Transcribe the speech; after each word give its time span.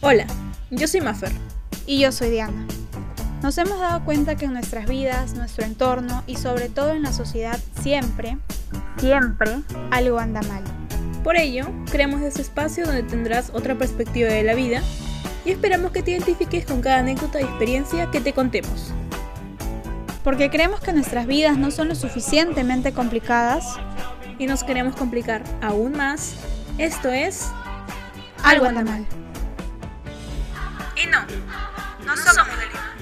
Hola, 0.00 0.26
yo 0.70 0.86
soy 0.86 1.00
Maffer. 1.00 1.32
Y 1.86 1.98
yo 2.00 2.12
soy 2.12 2.30
Diana. 2.30 2.64
Nos 3.42 3.58
hemos 3.58 3.80
dado 3.80 4.04
cuenta 4.04 4.36
que 4.36 4.44
en 4.44 4.52
nuestras 4.52 4.86
vidas, 4.86 5.34
nuestro 5.34 5.64
entorno 5.64 6.22
y 6.26 6.36
sobre 6.36 6.68
todo 6.68 6.92
en 6.92 7.02
la 7.02 7.12
sociedad 7.12 7.58
siempre, 7.82 8.38
siempre 8.98 9.62
algo 9.90 10.18
anda 10.18 10.42
mal. 10.42 10.62
Por 11.24 11.36
ello, 11.36 11.66
creamos 11.90 12.22
este 12.22 12.42
espacio 12.42 12.86
donde 12.86 13.02
tendrás 13.02 13.50
otra 13.52 13.74
perspectiva 13.74 14.28
de 14.28 14.44
la 14.44 14.54
vida 14.54 14.82
y 15.44 15.50
esperamos 15.50 15.90
que 15.90 16.02
te 16.02 16.12
identifiques 16.12 16.64
con 16.64 16.80
cada 16.80 16.98
anécdota 16.98 17.40
y 17.40 17.44
experiencia 17.44 18.10
que 18.12 18.20
te 18.20 18.32
contemos. 18.32 18.92
Porque 20.22 20.50
creemos 20.50 20.80
que 20.80 20.92
nuestras 20.92 21.26
vidas 21.26 21.58
no 21.58 21.70
son 21.70 21.88
lo 21.88 21.94
suficientemente 21.96 22.92
complicadas 22.92 23.78
y 24.38 24.46
nos 24.46 24.64
queremos 24.64 24.96
complicar 24.96 25.42
aún 25.62 25.92
más. 25.92 26.36
Esto 26.78 27.08
es 27.08 27.50
algo 28.42 28.66
anda 28.66 28.84
mal. 28.84 29.06
Y 31.02 31.06
no, 31.06 31.20
no 32.04 32.16
somos 32.16 32.46
de 32.58 32.66
Lima. 32.66 32.94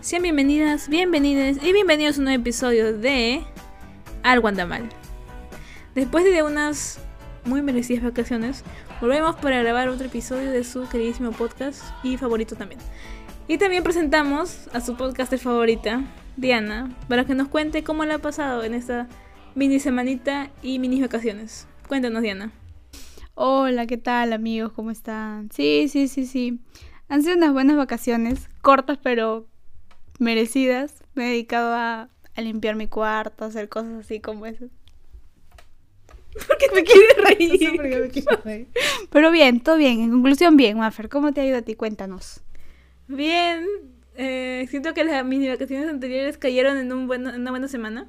Sean 0.00 0.22
bienvenidas, 0.22 0.88
bienvenidos 0.88 1.56
y 1.64 1.72
bienvenidos 1.72 2.16
a 2.16 2.20
un 2.20 2.24
nuevo 2.26 2.40
episodio 2.40 2.96
de 2.96 3.42
Algo 4.22 4.46
anda 4.46 4.64
mal. 4.64 4.88
Después 5.96 6.24
de 6.24 6.42
unas 6.42 6.98
muy 7.46 7.62
merecidas 7.62 8.04
vacaciones, 8.04 8.64
volvemos 9.00 9.34
para 9.36 9.62
grabar 9.62 9.88
otro 9.88 10.04
episodio 10.04 10.52
de 10.52 10.62
su 10.62 10.86
queridísimo 10.90 11.32
podcast 11.32 11.82
y 12.02 12.18
favorito 12.18 12.54
también. 12.54 12.82
Y 13.48 13.56
también 13.56 13.82
presentamos 13.82 14.68
a 14.74 14.82
su 14.82 14.94
podcaster 14.94 15.38
favorita, 15.38 16.04
Diana, 16.36 16.94
para 17.08 17.24
que 17.24 17.34
nos 17.34 17.48
cuente 17.48 17.82
cómo 17.82 18.04
le 18.04 18.12
ha 18.12 18.18
pasado 18.18 18.62
en 18.62 18.74
esta 18.74 19.08
mini 19.54 19.80
semanita 19.80 20.50
y 20.60 20.78
mini 20.80 21.00
vacaciones. 21.00 21.66
Cuéntanos, 21.88 22.20
Diana. 22.20 22.52
Hola, 23.34 23.86
¿qué 23.86 23.96
tal 23.96 24.34
amigos? 24.34 24.72
¿Cómo 24.72 24.90
están? 24.90 25.50
Sí, 25.50 25.88
sí, 25.88 26.08
sí, 26.08 26.26
sí. 26.26 26.60
Han 27.08 27.22
sido 27.22 27.38
unas 27.38 27.54
buenas 27.54 27.78
vacaciones, 27.78 28.50
cortas 28.60 28.98
pero 29.02 29.46
merecidas. 30.18 31.02
Me 31.14 31.28
he 31.28 31.30
dedicado 31.30 31.74
a, 31.74 32.10
limpiar 32.36 32.76
mi 32.76 32.86
cuarto, 32.86 33.44
a 33.44 33.46
hacer 33.46 33.70
cosas 33.70 33.94
así 34.00 34.20
como 34.20 34.44
esas. 34.44 34.68
¿Por 36.46 36.58
qué 36.58 36.68
te 36.68 36.84
quieres 36.84 37.16
reír? 38.44 38.66
Pero 39.10 39.30
bien, 39.30 39.60
todo 39.60 39.76
bien. 39.76 40.00
En 40.00 40.10
conclusión, 40.10 40.56
bien, 40.56 40.78
Maffer. 40.78 41.08
¿Cómo 41.08 41.32
te 41.32 41.40
ha 41.40 41.46
ido 41.46 41.58
a 41.58 41.62
ti? 41.62 41.74
Cuéntanos. 41.74 42.42
Bien, 43.08 43.66
eh, 44.16 44.66
siento 44.70 44.94
que 44.94 45.04
las 45.04 45.24
mini 45.24 45.48
vacaciones 45.48 45.88
anteriores 45.88 46.38
cayeron 46.38 46.76
en, 46.78 46.92
un 46.92 47.12
en 47.12 47.26
una 47.40 47.50
buena 47.50 47.68
semana. 47.68 48.08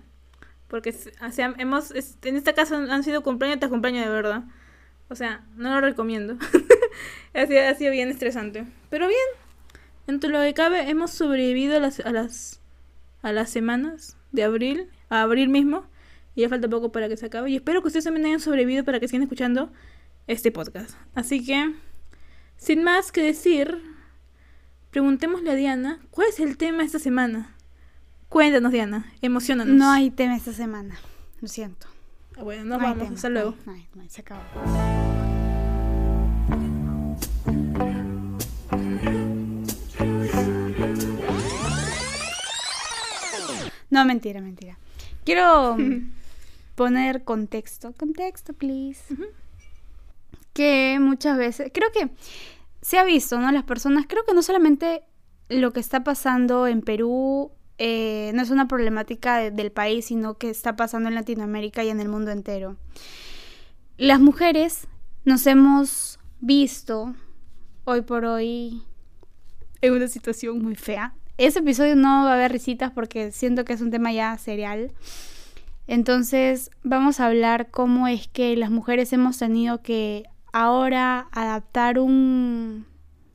Porque 0.67 0.94
o 1.25 1.31
sea, 1.31 1.53
hemos, 1.58 1.92
en 1.92 2.36
este 2.36 2.53
caso 2.53 2.75
han 2.75 3.03
sido 3.03 3.23
cumpleaños 3.23 3.59
tras 3.59 3.72
cumpleaños 3.72 4.06
de 4.06 4.11
verdad. 4.11 4.44
O 5.09 5.16
sea, 5.16 5.45
no 5.56 5.69
lo 5.73 5.81
recomiendo. 5.81 6.38
ha, 7.34 7.45
sido, 7.45 7.62
ha, 7.62 7.73
sido, 7.75 7.91
bien 7.91 8.09
estresante. 8.09 8.66
Pero 8.89 9.08
bien, 9.08 9.19
entre 10.08 10.30
lo 10.30 10.41
que 10.41 10.53
cabe, 10.53 10.89
hemos 10.89 11.12
sobrevivido 11.12 11.78
a 11.78 11.80
las, 11.80 12.02
a 12.02 12.12
las, 12.12 12.59
a 13.22 13.31
las 13.31 13.50
semanas 13.50 14.17
de 14.34 14.44
abril, 14.44 14.89
a 15.09 15.22
abril 15.22 15.47
mismo. 15.47 15.86
Y 16.38 16.41
ya 16.41 16.49
falta 16.49 16.69
poco 16.69 16.93
para 16.93 17.09
que 17.09 17.17
se 17.17 17.25
acabe. 17.25 17.52
Y 17.52 17.57
espero 17.57 17.81
que 17.81 17.88
ustedes 17.88 18.05
también 18.05 18.27
hayan 18.27 18.39
sobrevivido 18.39 18.85
para 18.85 19.02
que 19.02 19.09
sigan 19.09 19.23
escuchando 19.23 19.73
este 20.27 20.53
podcast. 20.53 20.95
Así 21.16 21.45
que, 21.45 21.73
sin 22.55 22.83
más 22.83 23.11
que 23.11 23.21
decir, 23.21 23.81
Preguntémosle 24.97 25.51
a 25.51 25.56
Diana, 25.56 26.00
¿cuál 26.09 26.29
es 26.29 26.39
el 26.39 26.57
tema 26.57 26.84
esta 26.84 26.97
semana? 26.97 27.53
Cuéntanos, 28.29 28.72
Diana, 28.72 29.06
emocionanos. 29.22 29.75
No 29.75 29.91
hay 29.91 30.09
tema 30.09 30.35
esta 30.35 30.53
semana, 30.53 30.97
lo 31.41 31.47
siento. 31.47 31.88
Ah, 32.38 32.44
bueno, 32.44 32.63
nos 32.63 32.81
vamos, 32.81 33.12
hasta 33.12 33.29
luego. 33.29 33.53
se 34.07 34.22
acabó. 34.22 34.41
No, 43.89 44.06
mentira, 44.06 44.41
mentira. 44.41 44.79
Quiero 45.25 45.78
poner 46.77 47.23
contexto. 47.23 47.91
Contexto, 47.97 48.53
please. 48.53 49.01
Que 50.53 50.97
muchas 51.01 51.38
veces, 51.38 51.71
creo 51.73 51.91
que 51.91 52.09
se 52.81 52.97
ha 52.97 53.03
visto, 53.03 53.39
¿no? 53.39 53.51
Las 53.51 53.63
personas, 53.63 54.05
creo 54.07 54.23
que 54.25 54.33
no 54.33 54.43
solamente 54.43 55.01
lo 55.49 55.73
que 55.73 55.79
está 55.79 56.03
pasando 56.03 56.67
en 56.67 56.81
Perú 56.81 57.51
eh, 57.79 58.31
no 58.35 58.43
es 58.43 58.51
una 58.51 58.67
problemática 58.67 59.49
del 59.49 59.71
país, 59.71 60.05
sino 60.05 60.38
que 60.38 60.49
está 60.49 60.75
pasando 60.75 61.09
en 61.09 61.15
Latinoamérica 61.15 61.83
y 61.83 61.89
en 61.89 61.99
el 61.99 62.09
mundo 62.09 62.31
entero. 62.31 62.77
Las 63.97 64.19
mujeres 64.19 64.88
nos 65.25 65.47
hemos 65.47 66.19
visto 66.39 67.15
hoy 67.85 68.01
por 68.01 68.25
hoy 68.25 68.83
en 69.81 69.94
una 69.94 70.07
situación 70.07 70.61
muy 70.61 70.75
fea. 70.75 71.15
Ese 71.38 71.59
episodio 71.59 71.95
no 71.95 72.25
va 72.25 72.31
a 72.31 72.35
haber 72.35 72.51
risitas 72.51 72.91
porque 72.91 73.31
siento 73.31 73.65
que 73.65 73.73
es 73.73 73.81
un 73.81 73.89
tema 73.89 74.11
ya 74.11 74.38
serial. 74.38 74.91
Entonces 75.88 76.70
vamos 76.84 77.20
a 77.20 77.28
hablar 77.28 77.72
cómo 77.72 78.08
es 78.08 78.28
que 78.28 78.56
las 78.58 78.70
mujeres 78.70 79.14
hemos 79.14 79.38
tenido 79.38 79.81
que 79.81 80.25
ahora 80.52 81.28
adaptar 81.31 82.00
un, 82.00 82.86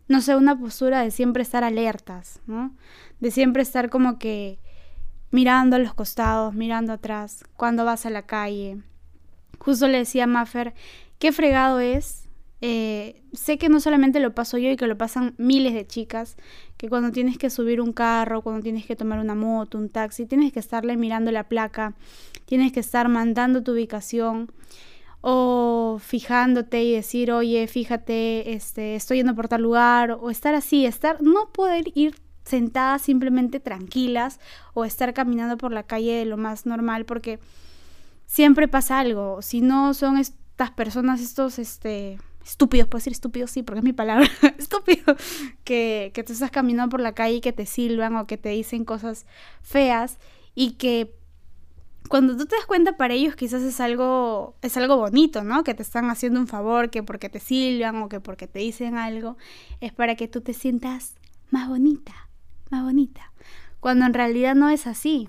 no 0.08 0.20
sé, 0.20 0.36
una 0.36 0.58
postura 0.58 1.00
de 1.00 1.10
siempre 1.10 1.42
estar 1.42 1.64
alertas, 1.64 2.40
¿no? 2.46 2.76
De 3.20 3.30
siempre 3.30 3.62
estar 3.62 3.88
como 3.88 4.18
que 4.18 4.58
mirando 5.30 5.76
a 5.76 5.78
los 5.78 5.94
costados, 5.94 6.54
mirando 6.54 6.92
atrás, 6.92 7.42
cuando 7.56 7.84
vas 7.84 8.04
a 8.06 8.10
la 8.10 8.22
calle. 8.22 8.82
Justo 9.58 9.88
le 9.88 9.98
decía 9.98 10.24
a 10.24 10.26
Maffer, 10.26 10.74
qué 11.18 11.32
fregado 11.32 11.80
es. 11.80 12.21
Eh, 12.64 13.20
sé 13.32 13.58
que 13.58 13.68
no 13.68 13.80
solamente 13.80 14.20
lo 14.20 14.36
paso 14.36 14.56
yo 14.56 14.70
y 14.70 14.76
que 14.76 14.86
lo 14.86 14.96
pasan 14.96 15.34
miles 15.36 15.74
de 15.74 15.84
chicas, 15.84 16.36
que 16.76 16.88
cuando 16.88 17.10
tienes 17.10 17.36
que 17.36 17.50
subir 17.50 17.80
un 17.80 17.92
carro, 17.92 18.40
cuando 18.42 18.62
tienes 18.62 18.86
que 18.86 18.94
tomar 18.94 19.18
una 19.18 19.34
moto, 19.34 19.78
un 19.78 19.88
taxi, 19.88 20.26
tienes 20.26 20.52
que 20.52 20.60
estarle 20.60 20.96
mirando 20.96 21.32
la 21.32 21.48
placa, 21.48 21.94
tienes 22.44 22.70
que 22.70 22.78
estar 22.78 23.08
mandando 23.08 23.64
tu 23.64 23.72
ubicación 23.72 24.52
o 25.22 25.98
fijándote 26.00 26.84
y 26.84 26.92
decir, 26.92 27.32
oye, 27.32 27.66
fíjate, 27.66 28.52
este, 28.52 28.94
estoy 28.94 29.18
yendo 29.18 29.34
por 29.34 29.48
tal 29.48 29.62
lugar, 29.62 30.12
o 30.20 30.30
estar 30.30 30.54
así, 30.54 30.86
estar, 30.86 31.20
no 31.20 31.50
poder 31.50 31.86
ir 31.96 32.14
sentadas 32.44 33.02
simplemente 33.02 33.58
tranquilas 33.58 34.38
o 34.72 34.84
estar 34.84 35.12
caminando 35.14 35.56
por 35.56 35.72
la 35.72 35.82
calle 35.82 36.12
de 36.12 36.26
lo 36.26 36.36
más 36.36 36.64
normal 36.64 37.06
porque 37.06 37.40
siempre 38.26 38.68
pasa 38.68 39.00
algo, 39.00 39.42
si 39.42 39.62
no 39.62 39.94
son 39.94 40.16
estas 40.16 40.70
personas, 40.70 41.20
estos, 41.20 41.58
este, 41.58 42.18
estúpidos, 42.44 42.88
puedo 42.88 43.00
decir 43.00 43.12
estúpidos, 43.12 43.50
sí, 43.50 43.62
porque 43.62 43.78
es 43.78 43.84
mi 43.84 43.92
palabra, 43.92 44.28
estúpido, 44.58 45.16
que, 45.64 46.10
que 46.14 46.24
tú 46.24 46.32
estás 46.32 46.50
caminando 46.50 46.90
por 46.90 47.00
la 47.00 47.12
calle 47.12 47.36
y 47.36 47.40
que 47.40 47.52
te 47.52 47.66
silban 47.66 48.16
o 48.16 48.26
que 48.26 48.38
te 48.38 48.50
dicen 48.50 48.84
cosas 48.84 49.26
feas 49.62 50.18
y 50.54 50.72
que 50.72 51.14
cuando 52.08 52.36
tú 52.36 52.46
te 52.46 52.56
das 52.56 52.66
cuenta 52.66 52.96
para 52.96 53.14
ellos 53.14 53.36
quizás 53.36 53.62
es 53.62 53.80
algo 53.80 54.56
es 54.60 54.76
algo 54.76 54.96
bonito, 54.96 55.44
¿no? 55.44 55.64
Que 55.64 55.74
te 55.74 55.82
están 55.82 56.10
haciendo 56.10 56.40
un 56.40 56.46
favor, 56.46 56.90
que 56.90 57.02
porque 57.02 57.28
te 57.28 57.40
silban 57.40 57.96
o 58.02 58.08
que 58.08 58.20
porque 58.20 58.46
te 58.46 58.58
dicen 58.58 58.96
algo, 58.96 59.36
es 59.80 59.92
para 59.92 60.14
que 60.14 60.28
tú 60.28 60.40
te 60.40 60.52
sientas 60.52 61.14
más 61.50 61.68
bonita, 61.68 62.28
más 62.70 62.82
bonita, 62.82 63.32
cuando 63.80 64.04
en 64.06 64.14
realidad 64.14 64.54
no 64.54 64.68
es 64.68 64.86
así. 64.86 65.28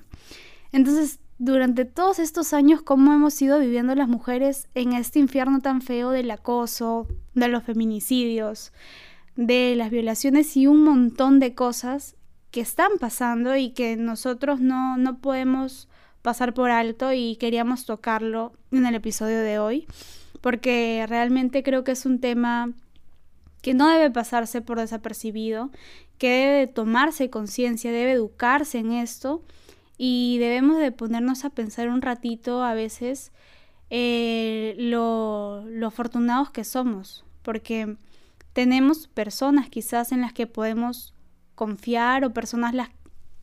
Entonces, 0.72 1.20
durante 1.44 1.84
todos 1.84 2.20
estos 2.20 2.54
años 2.54 2.82
cómo 2.82 3.12
hemos 3.12 3.42
ido 3.42 3.60
viviendo 3.60 3.94
las 3.96 4.08
mujeres 4.08 4.70
en 4.76 4.94
este 4.94 5.20
infierno 5.20 5.60
tan 5.60 5.82
feo 5.82 6.12
del 6.12 6.32
acoso, 6.32 7.06
de 7.34 7.50
los 7.50 7.64
feminicidios, 7.64 8.72
de 9.36 9.76
las 9.76 9.90
violaciones 9.90 10.56
y 10.56 10.68
un 10.68 10.86
montón 10.86 11.42
de 11.42 11.54
cosas 11.54 12.16
que 12.50 12.62
están 12.62 12.92
pasando 12.98 13.58
y 13.58 13.72
que 13.72 13.98
nosotros 13.98 14.62
no, 14.62 14.96
no 14.98 15.18
podemos 15.18 15.90
pasar 16.22 16.54
por 16.54 16.72
alto 16.72 17.12
y 17.12 17.36
queríamos 17.36 17.86
tocarlo 17.86 18.54
en 18.72 18.86
el 18.86 18.96
episodio 18.96 19.42
de 19.42 19.60
hoy, 19.60 19.86
porque 20.40 21.04
realmente 21.10 21.62
creo 21.62 21.84
que 21.84 21.92
es 21.92 22.06
un 22.06 22.22
tema 22.22 22.72
que 23.62 23.74
no 23.74 23.90
debe 23.90 24.12
pasarse 24.12 24.62
por 24.62 24.80
desapercibido, 24.80 25.72
que 26.18 26.30
debe 26.30 26.68
tomarse 26.68 27.30
conciencia, 27.30 27.92
debe 27.92 28.14
educarse 28.14 28.78
en 28.78 28.94
esto 28.94 29.44
y 29.98 30.38
debemos 30.40 30.78
de 30.80 30.92
ponernos 30.92 31.46
a 31.46 31.50
pensar 31.50 31.90
un 31.90 32.02
ratito 32.02 32.64
a 32.64 32.74
veces 32.74 33.32
eh, 33.90 34.76
lo, 34.78 35.64
lo 35.68 35.88
afortunados 35.88 36.50
que 36.50 36.64
somos, 36.64 37.26
porque 37.42 37.98
tenemos 38.54 39.08
personas 39.08 39.70
quizás 39.70 40.12
en 40.12 40.22
las 40.22 40.34
que 40.34 40.48
podemos 40.48 41.14
confiar 41.56 42.26
o 42.26 42.34
personas 42.34 42.74
las 42.74 42.90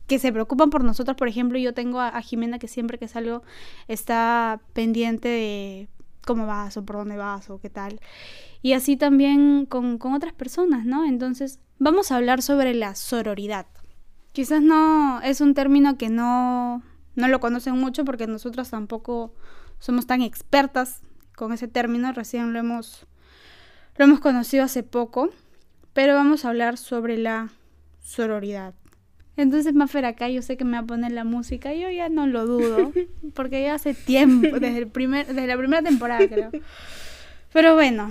que 0.07 0.19
se 0.19 0.33
preocupan 0.33 0.69
por 0.69 0.83
nosotros. 0.83 1.15
Por 1.15 1.27
ejemplo, 1.27 1.57
yo 1.57 1.73
tengo 1.73 1.99
a, 1.99 2.21
Jimena 2.21 2.59
que 2.59 2.67
siempre 2.67 2.97
que 2.97 3.07
salgo 3.07 3.43
está 3.87 4.61
pendiente 4.73 5.29
de 5.29 5.87
cómo 6.25 6.45
vas 6.47 6.75
o 6.77 6.85
por 6.85 6.97
dónde 6.97 7.17
vas 7.17 7.49
o 7.49 7.59
qué 7.59 7.69
tal. 7.69 7.99
Y 8.61 8.73
así 8.73 8.97
también 8.97 9.65
con, 9.65 9.97
con 9.97 10.13
otras 10.13 10.33
personas, 10.33 10.85
¿no? 10.85 11.05
Entonces, 11.05 11.59
vamos 11.79 12.11
a 12.11 12.17
hablar 12.17 12.41
sobre 12.41 12.73
la 12.73 12.95
sororidad. 12.95 13.67
Quizás 14.33 14.61
no 14.61 15.21
es 15.21 15.41
un 15.41 15.53
término 15.53 15.97
que 15.97 16.09
no, 16.09 16.81
no 17.15 17.27
lo 17.27 17.39
conocen 17.39 17.77
mucho 17.77 18.05
porque 18.05 18.27
nosotras 18.27 18.69
tampoco 18.69 19.33
somos 19.79 20.07
tan 20.07 20.21
expertas 20.21 21.01
con 21.35 21.51
ese 21.53 21.67
término, 21.67 22.13
recién 22.13 22.53
lo 22.53 22.59
hemos, 22.59 23.07
lo 23.97 24.05
hemos 24.05 24.19
conocido 24.19 24.63
hace 24.63 24.83
poco, 24.83 25.31
pero 25.93 26.13
vamos 26.13 26.45
a 26.45 26.49
hablar 26.49 26.77
sobre 26.77 27.17
la 27.17 27.49
sororidad. 28.01 28.73
Entonces, 29.37 29.73
Mafer, 29.73 30.05
acá 30.05 30.29
yo 30.29 30.41
sé 30.41 30.55
que 30.55 30.65
me 30.65 30.73
va 30.73 30.79
a 30.79 30.85
poner 30.85 31.11
la 31.11 31.23
música, 31.23 31.73
yo 31.73 31.89
ya 31.89 32.09
no 32.09 32.27
lo 32.27 32.45
dudo, 32.45 32.91
porque 33.33 33.63
ya 33.63 33.75
hace 33.75 33.93
tiempo, 33.93 34.59
desde, 34.59 34.77
el 34.77 34.87
primer, 34.87 35.27
desde 35.27 35.47
la 35.47 35.57
primera 35.57 35.81
temporada 35.81 36.27
creo. 36.27 36.51
Pero 37.51 37.73
bueno, 37.73 38.09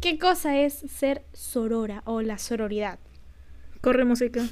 ¿qué 0.00 0.18
cosa 0.18 0.58
es 0.58 0.74
ser 0.74 1.24
sorora 1.32 2.02
o 2.04 2.20
la 2.20 2.38
sororidad? 2.38 2.98
Corre 3.80 4.04
música. 4.04 4.42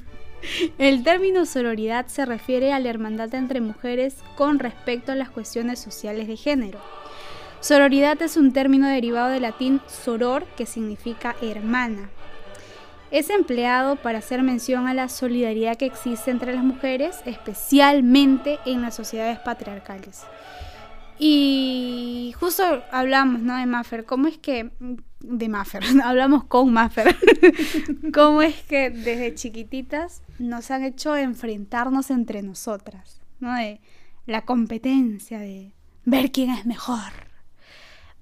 El 0.79 1.03
término 1.03 1.47
sororidad 1.47 2.07
se 2.07 2.25
refiere 2.25 2.73
a 2.73 2.79
la 2.79 2.91
hermandad 2.91 3.35
entre 3.35 3.61
mujeres 3.61 4.17
con 4.37 4.59
respecto 4.59 5.13
a 5.13 5.17
las 5.17 5.31
cuestiones 5.31 5.79
sociales 5.79 6.29
de 6.29 6.37
género. 6.37 6.81
Sororidad 7.61 8.21
es 8.23 8.37
un 8.37 8.53
término 8.53 8.89
derivado 8.89 9.31
del 9.31 9.43
latín 9.43 9.81
soror, 9.89 10.45
que 10.57 10.67
significa 10.67 11.35
hermana. 11.43 12.09
Es 13.11 13.31
empleado 13.31 13.97
para 13.97 14.19
hacer 14.19 14.43
mención 14.43 14.87
a 14.87 14.95
la 14.95 15.09
solidaridad 15.09 15.77
que 15.77 15.87
existe 15.87 16.31
entre 16.31 16.55
las 16.55 16.63
mujeres, 16.63 17.21
especialmente 17.25 18.59
en 18.67 18.83
las 18.83 18.95
sociedades 18.95 19.39
patriarcales. 19.39 20.25
Y 21.19 22.35
justo 22.39 22.83
hablamos, 22.93 23.41
¿no? 23.41 23.57
De 23.57 23.67
Maffer. 23.67 24.05
¿Cómo 24.05 24.29
es 24.29 24.39
que... 24.39 24.71
De 25.21 25.49
Maffer. 25.49 25.83
hablamos 26.05 26.45
con 26.45 26.73
Maffer. 26.73 27.17
¿Cómo 28.15 28.43
es 28.43 28.55
que 28.63 28.91
desde 28.91 29.35
chiquititas 29.35 30.23
nos 30.39 30.71
han 30.71 30.85
hecho 30.85 31.17
enfrentarnos 31.17 32.11
entre 32.11 32.43
nosotras? 32.43 33.21
¿No? 33.41 33.55
De 33.55 33.81
la 34.27 34.45
competencia, 34.45 35.39
de 35.39 35.73
ver 36.05 36.31
quién 36.31 36.51
es 36.51 36.67
mejor. 36.67 37.13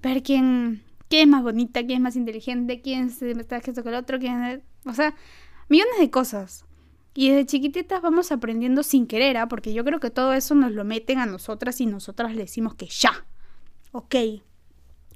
Ver 0.01 0.23
quién, 0.23 0.83
quién 1.09 1.23
es 1.23 1.27
más 1.27 1.43
bonita, 1.43 1.81
quién 1.81 1.97
es 1.97 2.01
más 2.01 2.15
inteligente, 2.15 2.81
quién 2.81 3.09
se 3.09 3.31
está 3.31 3.57
esto 3.57 3.83
que 3.83 3.89
el 3.89 3.95
otro, 3.95 4.19
quién 4.19 4.43
es... 4.43 4.59
O 4.85 4.93
sea, 4.93 5.15
millones 5.69 5.99
de 5.99 6.09
cosas. 6.09 6.65
Y 7.13 7.29
desde 7.29 7.47
chiquititas 7.47 8.01
vamos 8.01 8.31
aprendiendo 8.31 8.83
sin 8.83 9.07
querer, 9.07 9.37
¿ah? 9.37 9.47
porque 9.47 9.73
yo 9.73 9.83
creo 9.83 9.99
que 9.99 10.11
todo 10.11 10.33
eso 10.33 10.53
nos 10.53 10.71
lo 10.71 10.85
meten 10.85 11.17
a 11.17 11.25
nosotras 11.25 11.81
y 11.81 11.87
nosotras 11.87 12.35
le 12.35 12.43
decimos 12.43 12.75
que 12.75 12.85
ya. 12.85 13.25
Ok. 13.91 14.15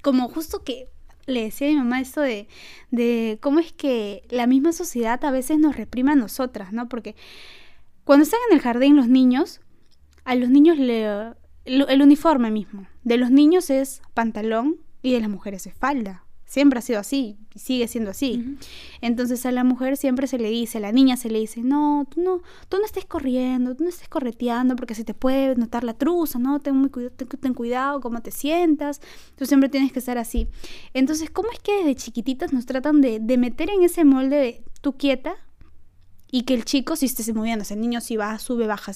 Como 0.02 0.28
justo 0.28 0.64
que 0.64 0.90
le 1.32 1.44
decía 1.44 1.68
a 1.68 1.72
mi 1.72 1.78
mamá 1.78 2.00
esto 2.00 2.22
de, 2.22 2.48
de 2.92 3.40
cómo 3.42 3.60
es 3.60 3.74
que 3.74 4.24
la 4.30 4.48
misma 4.48 4.72
sociedad 4.74 5.24
a 5.26 5.32
veces 5.32 5.58
nos 5.58 5.76
reprime 5.76 6.12
a 6.12 6.16
nosotras, 6.16 6.74
¿no? 6.74 6.88
Porque 6.90 7.16
cuando 8.04 8.24
están 8.24 8.40
en 8.50 8.58
el 8.58 8.62
jardín 8.62 8.96
los 8.96 9.08
niños, 9.08 9.62
a 10.24 10.36
los 10.36 10.50
niños 10.50 10.78
le, 10.78 11.34
el 11.66 12.02
uniforme 12.02 12.52
mismo. 12.52 12.88
De 13.04 13.18
los 13.18 13.32
niños 13.32 13.70
es 13.70 14.02
pantalón 14.14 14.78
y 15.02 15.14
de 15.14 15.22
las 15.22 15.30
mujeres 15.30 15.68
es 15.68 15.74
falda. 15.74 16.26
Siempre 16.52 16.80
ha 16.80 16.82
sido 16.82 17.00
así, 17.00 17.38
y 17.56 17.60
sigue 17.60 17.88
siendo 17.88 18.12
así. 18.12 18.58
Entonces 19.00 19.46
a 19.46 19.54
la 19.54 19.64
mujer 19.64 19.96
siempre 19.96 20.28
se 20.28 20.38
le 20.38 20.50
dice, 20.50 20.80
a 20.80 20.82
la 20.82 20.92
niña 20.92 21.16
se 21.16 21.30
le 21.30 21.40
dice, 21.40 21.62
no, 21.62 22.06
tú 22.14 22.20
no, 22.20 22.42
tú 22.68 22.78
no 22.78 22.84
estés 22.84 23.06
corriendo, 23.06 23.74
tú 23.74 23.86
no 23.86 23.90
estés 23.90 24.10
correteando 24.10 24.76
porque 24.76 24.94
se 24.94 25.06
te 25.06 25.14
puede 25.14 25.56
notar 25.56 25.86
la 25.86 25.94
truza, 25.94 26.40
¿no? 26.40 26.60
Ten, 26.60 26.76
muy 26.76 26.90
cuidado, 26.90 27.16
ten, 27.16 27.54
cuidado 27.54 28.02
cómo 28.02 28.22
te 28.22 28.32
sientas, 28.32 29.00
tú 29.38 29.46
siempre 29.46 29.70
tienes 29.70 29.94
que 29.94 30.00
estar 30.00 30.18
así. 30.18 30.50
Entonces, 30.94 31.30
¿cómo 31.30 31.50
es 31.54 31.60
que 31.60 31.72
desde 31.72 31.96
chiquititas 31.96 32.52
nos 32.52 32.66
tratan 32.66 33.00
de, 33.00 33.22
de 33.22 33.38
meter 33.38 33.70
en 33.70 33.84
ese 33.84 34.04
molde 34.04 34.36
de 34.36 34.64
tú 34.82 34.98
quieta, 34.98 35.38
y 36.32 36.44
que 36.44 36.54
el 36.54 36.66
chico 36.66 36.96
si 36.96 37.06
esté 37.06 37.32
moviéndose, 37.34 37.74
el 37.74 37.82
niño 37.82 38.00
si 38.02 38.16
va, 38.16 38.40
sube, 38.40 38.66
baja. 38.66 38.94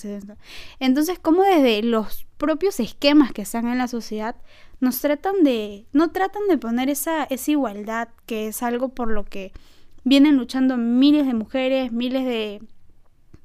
Entonces, 0.80 1.20
como 1.20 1.44
desde 1.44 1.84
los 1.84 2.26
propios 2.38 2.80
esquemas 2.80 3.34
que 3.34 3.42
están 3.42 3.68
en 3.68 3.78
la 3.78 3.88
sociedad, 3.88 4.36
nos 4.80 5.02
tratan 5.02 5.44
de, 5.44 5.86
no 5.94 6.12
tratan 6.12 6.44
de 6.48 6.58
poner 6.58 6.90
esa, 6.90 7.24
esa 7.26 7.52
igualdad, 7.52 8.10
que 8.26 8.48
es 8.48 8.64
algo 8.64 8.90
por 8.90 9.12
lo 9.12 9.24
que 9.26 9.52
vienen 10.04 10.38
luchando 10.38 10.78
miles 10.78 11.26
de 11.26 11.34
mujeres, 11.34 11.92
miles 11.92 12.26
de, 12.26 12.62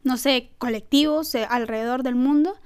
no 0.05 0.17
sé, 0.17 0.51
colectivos 0.59 1.35
eh, 1.35 1.47
alrededor 1.49 2.03
del 2.03 2.15
mundo. 2.15 2.57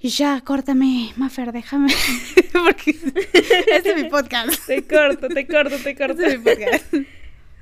Y 0.00 0.10
ya, 0.10 0.40
córtame, 0.42 1.12
Mafer, 1.16 1.52
déjame. 1.52 1.92
Porque 2.52 2.90
este 2.90 3.90
es 3.90 3.96
mi 3.96 4.08
podcast. 4.08 4.66
Te 4.66 4.86
corto, 4.86 5.28
te 5.28 5.46
corto, 5.46 5.76
te 5.82 5.96
corto. 5.96 6.22
Este 6.22 6.34
es 6.34 6.38
mi 6.38 6.44
podcast. 6.44 6.94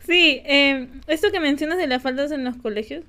Sí, 0.07 0.43
eh, 0.45 0.89
esto 1.09 1.33
que 1.33 1.41
mencionas 1.41 1.79
de 1.79 1.87
las 1.87 2.03
faldas 2.03 2.31
en 2.31 2.45
los 2.45 2.57
colegios, 2.57 3.05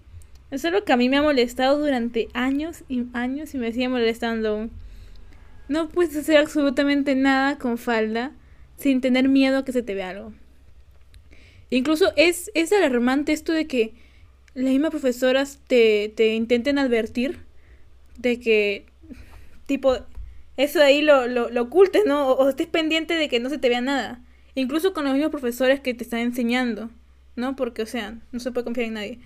es 0.50 0.64
algo 0.66 0.84
que 0.84 0.94
a 0.94 0.98
mí 0.98 1.10
me 1.10 1.18
ha 1.18 1.22
molestado 1.22 1.78
durante 1.78 2.30
años 2.34 2.84
y 2.88 3.04
años 3.14 3.54
y 3.54 3.58
me 3.58 3.72
sigue 3.74 3.90
molestando. 3.90 4.70
No 5.70 5.90
puedes 5.90 6.16
hacer 6.16 6.38
absolutamente 6.38 7.16
nada 7.16 7.58
con 7.58 7.78
falda 7.78 8.32
sin 8.78 9.02
tener 9.02 9.28
miedo 9.28 9.58
a 9.58 9.66
que 9.66 9.72
se 9.74 9.84
te 9.84 9.94
vea 9.94 10.10
algo. 10.10 10.34
Incluso 11.70 12.14
es, 12.16 12.52
es 12.54 12.72
alarmante 12.72 13.34
esto 13.34 13.52
de 13.52 13.68
que 13.68 13.94
las 14.54 14.72
mismas 14.72 14.92
profesoras 14.92 15.60
te, 15.68 16.14
te 16.16 16.34
intenten 16.34 16.80
advertir 16.80 17.40
de 18.18 18.40
que, 18.40 18.86
tipo, 19.66 19.98
eso 20.56 20.80
de 20.80 20.86
ahí 20.86 21.02
lo, 21.02 21.28
lo, 21.28 21.50
lo 21.50 21.64
ocultes, 21.64 22.04
¿no? 22.06 22.30
O, 22.30 22.46
o, 22.46 22.50
estés 22.50 22.68
pendiente 22.68 23.16
de 23.16 23.30
que 23.30 23.40
no 23.40 23.50
se 23.50 23.58
te 23.58 23.70
vea 23.70 23.82
nada. 23.82 24.24
Incluso 24.56 24.94
con 24.94 25.04
los 25.04 25.14
mismos 25.14 25.32
profesores 25.32 25.80
que 25.82 25.94
te 25.94 26.04
están 26.04 26.22
enseñando, 26.22 26.90
¿no? 27.36 27.56
Porque, 27.56 27.82
o 27.82 27.86
sea, 27.86 28.18
no 28.32 28.40
se 28.40 28.52
puede 28.52 28.64
confiar 28.64 28.88
en 28.88 28.94
nadie. 28.94 29.20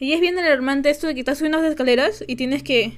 Y 0.00 0.12
es 0.12 0.20
bien 0.20 0.38
alarmante 0.38 0.90
esto 0.90 1.08
de 1.08 1.14
que 1.14 1.20
estás 1.20 1.38
subiendo 1.38 1.60
las 1.60 1.70
escaleras 1.70 2.24
y 2.26 2.36
tienes 2.36 2.62
que 2.62 2.96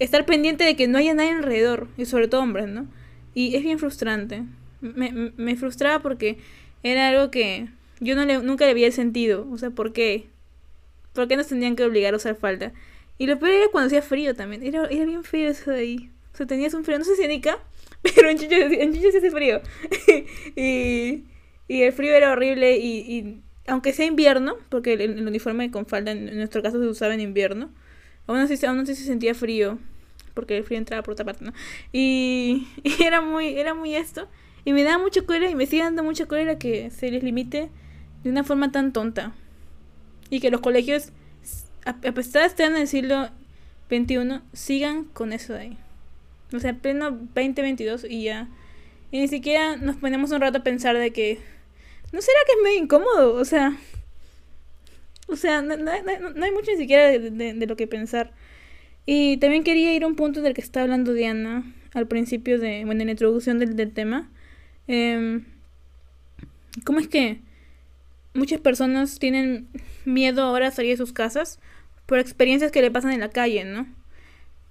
estar 0.00 0.26
pendiente 0.26 0.64
de 0.64 0.74
que 0.74 0.88
no 0.88 0.98
haya 0.98 1.14
nadie 1.14 1.30
alrededor, 1.30 1.86
y 1.96 2.06
sobre 2.06 2.26
todo 2.26 2.42
hombres, 2.42 2.66
¿no? 2.66 2.88
Y 3.34 3.54
es 3.54 3.62
bien 3.62 3.78
frustrante. 3.78 4.42
Me, 4.80 5.12
me 5.36 5.56
frustraba 5.56 6.00
porque 6.00 6.38
era 6.82 7.08
algo 7.08 7.30
que 7.30 7.68
yo 8.00 8.16
no 8.16 8.24
le, 8.24 8.38
nunca 8.38 8.64
le 8.64 8.72
había 8.72 8.90
sentido. 8.90 9.46
O 9.50 9.58
sea, 9.58 9.70
¿por 9.70 9.92
qué? 9.92 10.26
¿Por 11.12 11.28
qué 11.28 11.36
nos 11.36 11.48
tendrían 11.48 11.76
que 11.76 11.84
obligar 11.84 12.14
a 12.14 12.16
usar 12.16 12.34
falda? 12.34 12.72
Y 13.18 13.26
lo 13.26 13.38
peor 13.38 13.52
era 13.52 13.68
cuando 13.70 13.88
hacía 13.88 14.02
frío 14.02 14.34
también. 14.34 14.62
Era, 14.62 14.86
era 14.86 15.04
bien 15.04 15.22
feo 15.22 15.50
eso 15.50 15.70
de 15.70 15.80
ahí. 15.80 16.10
O 16.32 16.36
sea, 16.36 16.46
tenías 16.46 16.74
un 16.74 16.84
frío, 16.84 16.98
no 16.98 17.04
sé 17.04 17.16
si 17.16 17.22
en 17.22 17.32
Ica, 17.32 17.58
pero 18.14 18.30
en 18.30 18.38
Chicho, 18.38 18.56
en 18.56 18.94
Chicho 18.94 19.10
sí 19.10 19.18
hace 19.18 19.30
frío. 19.30 19.60
y, 20.56 21.24
y 21.68 21.82
el 21.82 21.92
frío 21.92 22.14
era 22.14 22.32
horrible 22.32 22.78
y, 22.78 22.98
y 22.98 23.42
aunque 23.66 23.92
sea 23.92 24.06
invierno, 24.06 24.56
porque 24.68 24.94
el, 24.94 25.26
uniforme 25.26 25.70
con 25.70 25.86
falda 25.86 26.12
en, 26.12 26.36
nuestro 26.36 26.62
caso 26.62 26.80
se 26.80 26.88
usaba 26.88 27.14
en 27.14 27.20
invierno, 27.20 27.70
aún 28.30 28.40
así, 28.40 28.66
aún 28.66 28.80
así 28.80 28.94
se 28.94 29.04
sentía 29.04 29.34
frío, 29.34 29.78
porque 30.34 30.56
el 30.56 30.64
frío 30.64 30.78
entraba 30.78 31.02
por 31.02 31.12
otra 31.12 31.24
parte, 31.24 31.44
¿no? 31.44 31.52
Y, 31.92 32.66
era 33.04 33.20
muy, 33.20 33.58
era 33.58 33.74
muy 33.74 33.94
esto. 33.94 34.28
Y 34.64 34.72
me 34.72 34.82
daba 34.82 35.02
mucho 35.02 35.24
cólera 35.26 35.50
y 35.50 35.54
me 35.54 35.66
sigue 35.66 35.82
dando 35.82 36.02
mucha 36.02 36.26
cólera 36.26 36.58
que 36.58 36.90
se 36.90 37.10
les 37.10 37.22
limite 37.22 37.70
de 38.22 38.30
una 38.30 38.44
forma 38.44 38.70
tan 38.72 38.92
tonta. 38.92 39.32
Y 40.28 40.40
que 40.40 40.50
los 40.50 40.60
colegios, 40.60 41.12
a 41.84 41.94
pesar 41.94 42.42
de 42.42 42.48
estar 42.48 42.70
en 42.70 42.76
el 42.76 42.86
siglo 42.86 43.30
XXI, 43.88 44.40
sigan 44.52 45.04
con 45.04 45.32
eso 45.32 45.54
de 45.54 45.60
ahí. 45.60 45.78
O 46.52 46.60
sea, 46.60 46.74
pleno 46.74 47.10
2022 47.10 48.04
y 48.08 48.24
ya. 48.24 48.48
Y 49.10 49.18
ni 49.18 49.28
siquiera 49.28 49.76
nos 49.76 49.96
ponemos 49.96 50.30
un 50.30 50.40
rato 50.40 50.58
a 50.58 50.62
pensar 50.62 50.96
de 50.96 51.10
que 51.10 51.40
¿No 52.12 52.20
será 52.20 52.38
que 52.46 52.52
es 52.52 52.62
medio 52.62 52.82
incómodo? 52.82 53.34
O 53.34 53.44
sea. 53.44 53.76
O 55.30 55.36
sea, 55.36 55.62
no, 55.62 55.76
no, 55.76 55.92
no 55.92 56.44
hay 56.44 56.52
mucho 56.52 56.72
ni 56.72 56.78
siquiera 56.78 57.08
de, 57.10 57.66
lo 57.66 57.76
que 57.76 57.86
pensar. 57.86 58.32
Y 59.06 59.36
también 59.38 59.64
quería 59.64 59.94
ir 59.94 60.04
a 60.04 60.06
un 60.06 60.16
punto 60.16 60.42
del 60.42 60.54
que 60.54 60.60
está 60.60 60.82
hablando 60.82 61.12
Diana 61.14 61.64
al 61.94 62.06
principio 62.08 62.58
de. 62.58 62.84
Bueno, 62.84 63.02
en 63.02 63.06
la 63.06 63.12
introducción 63.12 63.58
del, 63.58 63.92
tema. 63.92 64.30
Eh, 64.88 65.40
¿Cómo 66.84 67.00
es 67.00 67.08
que 67.08 67.40
muchas 68.34 68.60
personas 68.60 69.18
tienen 69.18 69.68
miedo 70.04 70.42
ahora 70.42 70.68
a 70.68 70.70
salir 70.70 70.92
de 70.92 70.96
sus 70.96 71.12
casas 71.12 71.60
por 72.06 72.18
experiencias 72.18 72.72
que 72.72 72.82
le 72.82 72.90
pasan 72.90 73.12
en 73.12 73.20
la 73.20 73.30
calle, 73.30 73.64
¿no? 73.64 73.86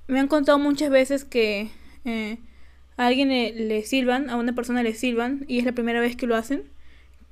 Me 0.08 0.20
han 0.20 0.28
contado 0.28 0.60
muchas 0.60 0.90
veces 0.90 1.24
que 1.24 1.70
eh, 2.06 2.38
a 2.98 3.08
alguien 3.08 3.30
le, 3.30 3.54
le 3.54 3.84
silban, 3.84 4.30
a 4.30 4.38
una 4.38 4.54
persona 4.54 4.84
le 4.84 4.94
silban 4.94 5.46
y 5.48 5.60
es 5.60 5.66
la 5.66 5.72
primera 5.74 6.02
vez 6.02 6.16
que 6.16 6.28
lo 6.28 6.36
hacen 6.36 6.64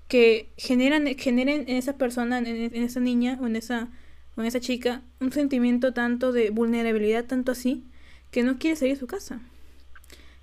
que 0.08 0.50
generan, 0.58 1.06
generen 1.18 1.66
en 1.68 1.76
esa 1.76 1.98
persona, 1.98 2.40
en, 2.40 2.76
esa 2.76 3.00
niña 3.00 3.38
o 3.42 3.48
en 3.48 3.56
esa, 3.56 3.90
o 4.36 4.42
en 4.42 4.48
esa 4.48 4.60
chica, 4.60 5.02
un 5.20 5.32
sentimiento 5.32 5.94
tanto 5.94 6.32
de 6.32 6.50
vulnerabilidad, 6.50 7.26
tanto 7.26 7.52
así, 7.52 7.84
que 8.32 8.44
no 8.44 8.58
quiere 8.58 8.76
salir 8.76 8.96
de 8.96 9.00
su 9.00 9.08
casa. 9.08 9.42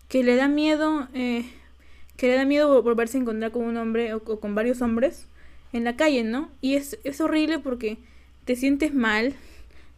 Que 0.08 0.22
le 0.22 0.36
da 0.36 0.48
miedo, 0.48 1.08
eh, 1.14 1.46
que 2.16 2.28
le 2.28 2.34
da 2.34 2.44
miedo 2.44 2.82
volverse 2.82 3.16
a 3.16 3.22
encontrar 3.22 3.52
con 3.52 3.64
un 3.64 3.76
hombre 3.76 4.14
o, 4.14 4.18
o, 4.18 4.40
con 4.40 4.54
varios 4.54 4.82
hombres 4.82 5.26
en 5.72 5.84
la 5.84 5.96
calle, 5.96 6.24
¿no? 6.24 6.50
Y 6.60 6.74
es, 6.74 6.98
es 7.04 7.20
horrible 7.20 7.58
porque 7.58 7.98
te 8.44 8.56
sientes 8.56 8.94
mal, 8.94 9.34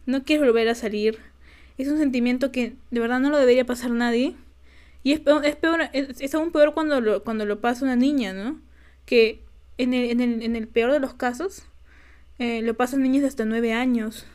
no 0.05 0.23
quieres 0.23 0.45
volver 0.45 0.69
a 0.69 0.75
salir. 0.75 1.19
Es 1.77 1.87
un 1.89 1.97
sentimiento 1.97 2.51
que 2.51 2.73
de 2.89 2.99
verdad 2.99 3.19
no 3.19 3.29
lo 3.29 3.37
debería 3.37 3.65
pasar 3.65 3.91
nadie. 3.91 4.35
Y 5.03 5.13
es, 5.13 5.19
peor, 5.19 5.45
es, 5.45 5.55
peor, 5.55 5.81
es, 5.93 6.33
aún 6.33 6.51
peor 6.51 6.73
cuando 6.73 6.99
lo, 7.01 7.23
cuando 7.23 7.45
lo 7.45 7.59
pasa 7.61 7.85
una 7.85 7.95
niña, 7.95 8.33
¿no? 8.33 8.59
Que 9.05 9.41
en 9.77 9.93
el, 9.93 10.11
en 10.11 10.21
el, 10.21 10.41
en 10.41 10.55
el 10.55 10.67
peor 10.67 10.91
de 10.91 10.99
los 10.99 11.13
casos, 11.13 11.63
eh, 12.39 12.61
lo 12.61 12.75
pasan 12.75 13.01
niños 13.01 13.21
de 13.21 13.27
hasta 13.27 13.45
9 13.45 13.73
años, 13.73 14.25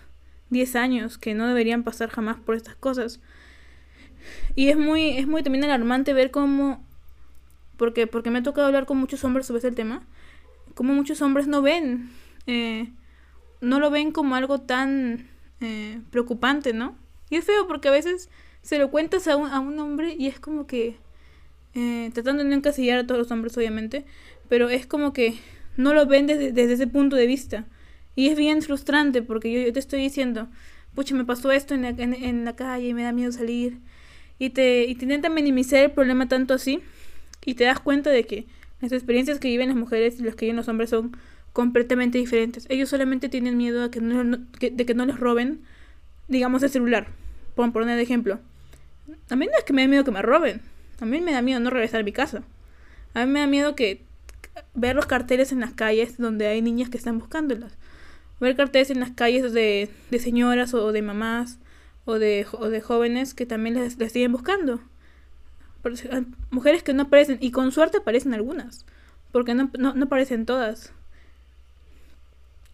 10 0.51 0.77
años, 0.77 1.19
que 1.19 1.35
no 1.35 1.47
deberían 1.47 1.85
pasar 1.85 2.11
jamás 2.11 2.37
por 2.39 2.55
estas 2.57 2.77
cosas. 2.77 3.21
Y 4.55 4.69
es 4.69 4.77
muy, 4.77 5.11
es 5.19 5.27
muy 5.27 5.43
también 5.43 5.65
alarmante 5.65 6.13
ver 6.13 6.31
cómo, 6.31 6.85
porque, 7.77 8.07
porque 8.07 8.31
me 8.31 8.41
ha 8.41 8.43
tocado 8.43 8.67
hablar 8.67 8.87
con 8.87 8.99
muchos 8.99 9.25
hombres 9.25 9.47
sobre 9.47 9.59
este 9.59 9.73
tema, 9.73 10.07
cómo 10.75 10.95
muchos 10.95 11.23
hombres 11.23 11.47
no 11.47 11.63
ven, 11.63 12.11
eh, 12.47 12.91
no 13.61 13.81
lo 13.81 13.91
ven 13.91 14.13
como 14.13 14.35
algo 14.35 14.61
tan 14.61 15.29
eh, 15.61 16.01
preocupante, 16.11 16.73
¿no? 16.73 16.97
Y 17.31 17.37
es 17.37 17.45
feo 17.45 17.67
porque 17.67 17.89
a 17.89 17.93
veces 17.93 18.29
se 18.63 18.79
lo 18.79 18.91
cuentas 18.91 19.27
a 19.29 19.37
un, 19.37 19.49
a 19.51 19.61
un 19.61 19.79
hombre 19.79 20.15
y 20.19 20.27
es 20.27 20.39
como 20.39 20.67
que, 20.67 20.97
eh, 21.75 22.11
tratando 22.13 22.43
de 22.43 22.49
no 22.49 22.55
encasillar 22.55 22.99
a 22.99 23.07
todos 23.07 23.19
los 23.19 23.31
hombres 23.31 23.57
obviamente, 23.57 24.05
pero 24.53 24.69
es 24.69 24.85
como 24.85 25.15
que 25.15 25.39
no 25.79 25.95
lo 25.95 26.05
ven 26.05 26.27
desde, 26.27 26.71
ese 26.71 26.87
punto 26.87 27.17
de 27.17 27.27
vista. 27.27 27.65
Y 28.15 28.29
es 28.29 28.37
bien 28.37 28.61
frustrante 28.61 29.23
porque 29.23 29.51
yo, 29.51 29.73
te 29.73 29.79
estoy 29.79 29.99
diciendo, 30.03 30.47
pucha, 30.95 31.15
me 31.15 31.25
pasó 31.25 31.51
esto 31.53 31.73
en 31.73 31.81
la, 31.81 31.89
en, 31.89 32.45
la 32.45 32.55
calle 32.55 32.89
y 32.89 32.93
me 32.93 33.03
da 33.03 33.13
miedo 33.13 33.33
salir. 33.33 33.79
Y 34.39 34.51
te, 34.51 34.85
y 34.85 34.95
te 34.95 35.07
intentan 35.07 35.33
minimizar 35.33 35.83
el 35.83 35.93
problema 35.93 36.29
tanto 36.29 36.53
así. 36.53 36.81
Y 37.47 37.55
te 37.55 37.65
das 37.65 37.81
cuenta 37.81 38.11
de 38.11 38.25
que 38.25 38.45
las 38.83 38.93
experiencias 38.93 39.39
que 39.39 39.49
viven 39.49 39.69
las 39.69 39.77
mujeres 39.79 40.21
y 40.21 40.23
las 40.23 40.35
que 40.35 40.45
viven 40.45 40.57
los 40.57 40.69
hombres 40.69 40.91
son 40.91 41.17
completamente 41.55 42.19
diferentes. 42.19 42.67
Ellos 42.69 42.91
solamente 42.91 43.31
tienen 43.31 43.57
miedo 43.57 43.85
a 43.85 43.91
que 43.91 44.03
no, 44.03 44.37
de 44.61 44.85
que 44.85 44.93
no 44.93 45.07
les 45.07 45.19
roben, 45.19 45.63
digamos, 46.29 46.63
el 46.63 46.69
celular. 46.69 47.07
Por 47.55 47.73
poner 47.73 47.97
de 47.97 48.03
ejemplo. 48.03 48.39
A 49.31 49.35
mí 49.35 49.47
no 49.47 49.53
es 49.57 49.65
que 49.65 49.73
me 49.73 49.81
dé 49.81 49.89
miedo 49.89 50.05
que 50.05 50.11
me 50.11 50.21
roben. 50.21 50.61
A 51.01 51.07
mí 51.07 51.23
me 51.23 51.33
da 51.33 51.41
miedo 51.41 51.59
no 51.59 51.71
regresar 51.71 52.03
a 52.03 52.05
mi 52.05 52.13
casa. 52.13 52.43
A 53.15 53.25
mí 53.25 53.33
me 53.33 53.41
da 53.41 53.47
miedo 53.47 53.75
que 53.75 54.12
ver 54.75 54.97
los 54.97 55.07
carteles 55.07 55.53
en 55.53 55.61
las 55.61 55.73
calles 55.73 56.19
donde 56.19 56.47
hay 56.47 56.63
niñas 56.63 56.91
que 56.91 56.99
están 56.99 57.19
buscándolas. 57.19 57.77
Ver 58.41 58.57
carteles 58.57 58.91
en 58.91 59.01
las 59.01 59.13
calles 59.13 59.53
de, 59.53 59.91
de 60.11 60.19
señoras 60.19 60.75
o 60.75 60.93
de 60.93 61.03
mamás 61.03 61.59
o 62.05 62.19
de, 62.19 62.47
de 62.71 62.81
jóvenes 62.81 63.35
que 63.35 63.47
también 63.47 63.75
les 63.75 64.13
siguen 64.13 64.33
buscando. 64.33 64.81
Mujeres 66.51 66.83
que 66.83 66.95
no 66.95 67.05
aparecen, 67.05 67.39
y 67.41 67.51
con 67.51 67.73
suerte 67.73 67.99
aparecen 67.99 68.35
algunas, 68.35 68.87
porque 69.33 69.55
no, 69.55 69.71
no, 69.79 69.95
no 69.95 70.05
aparecen 70.05 70.47
todas. 70.47 70.93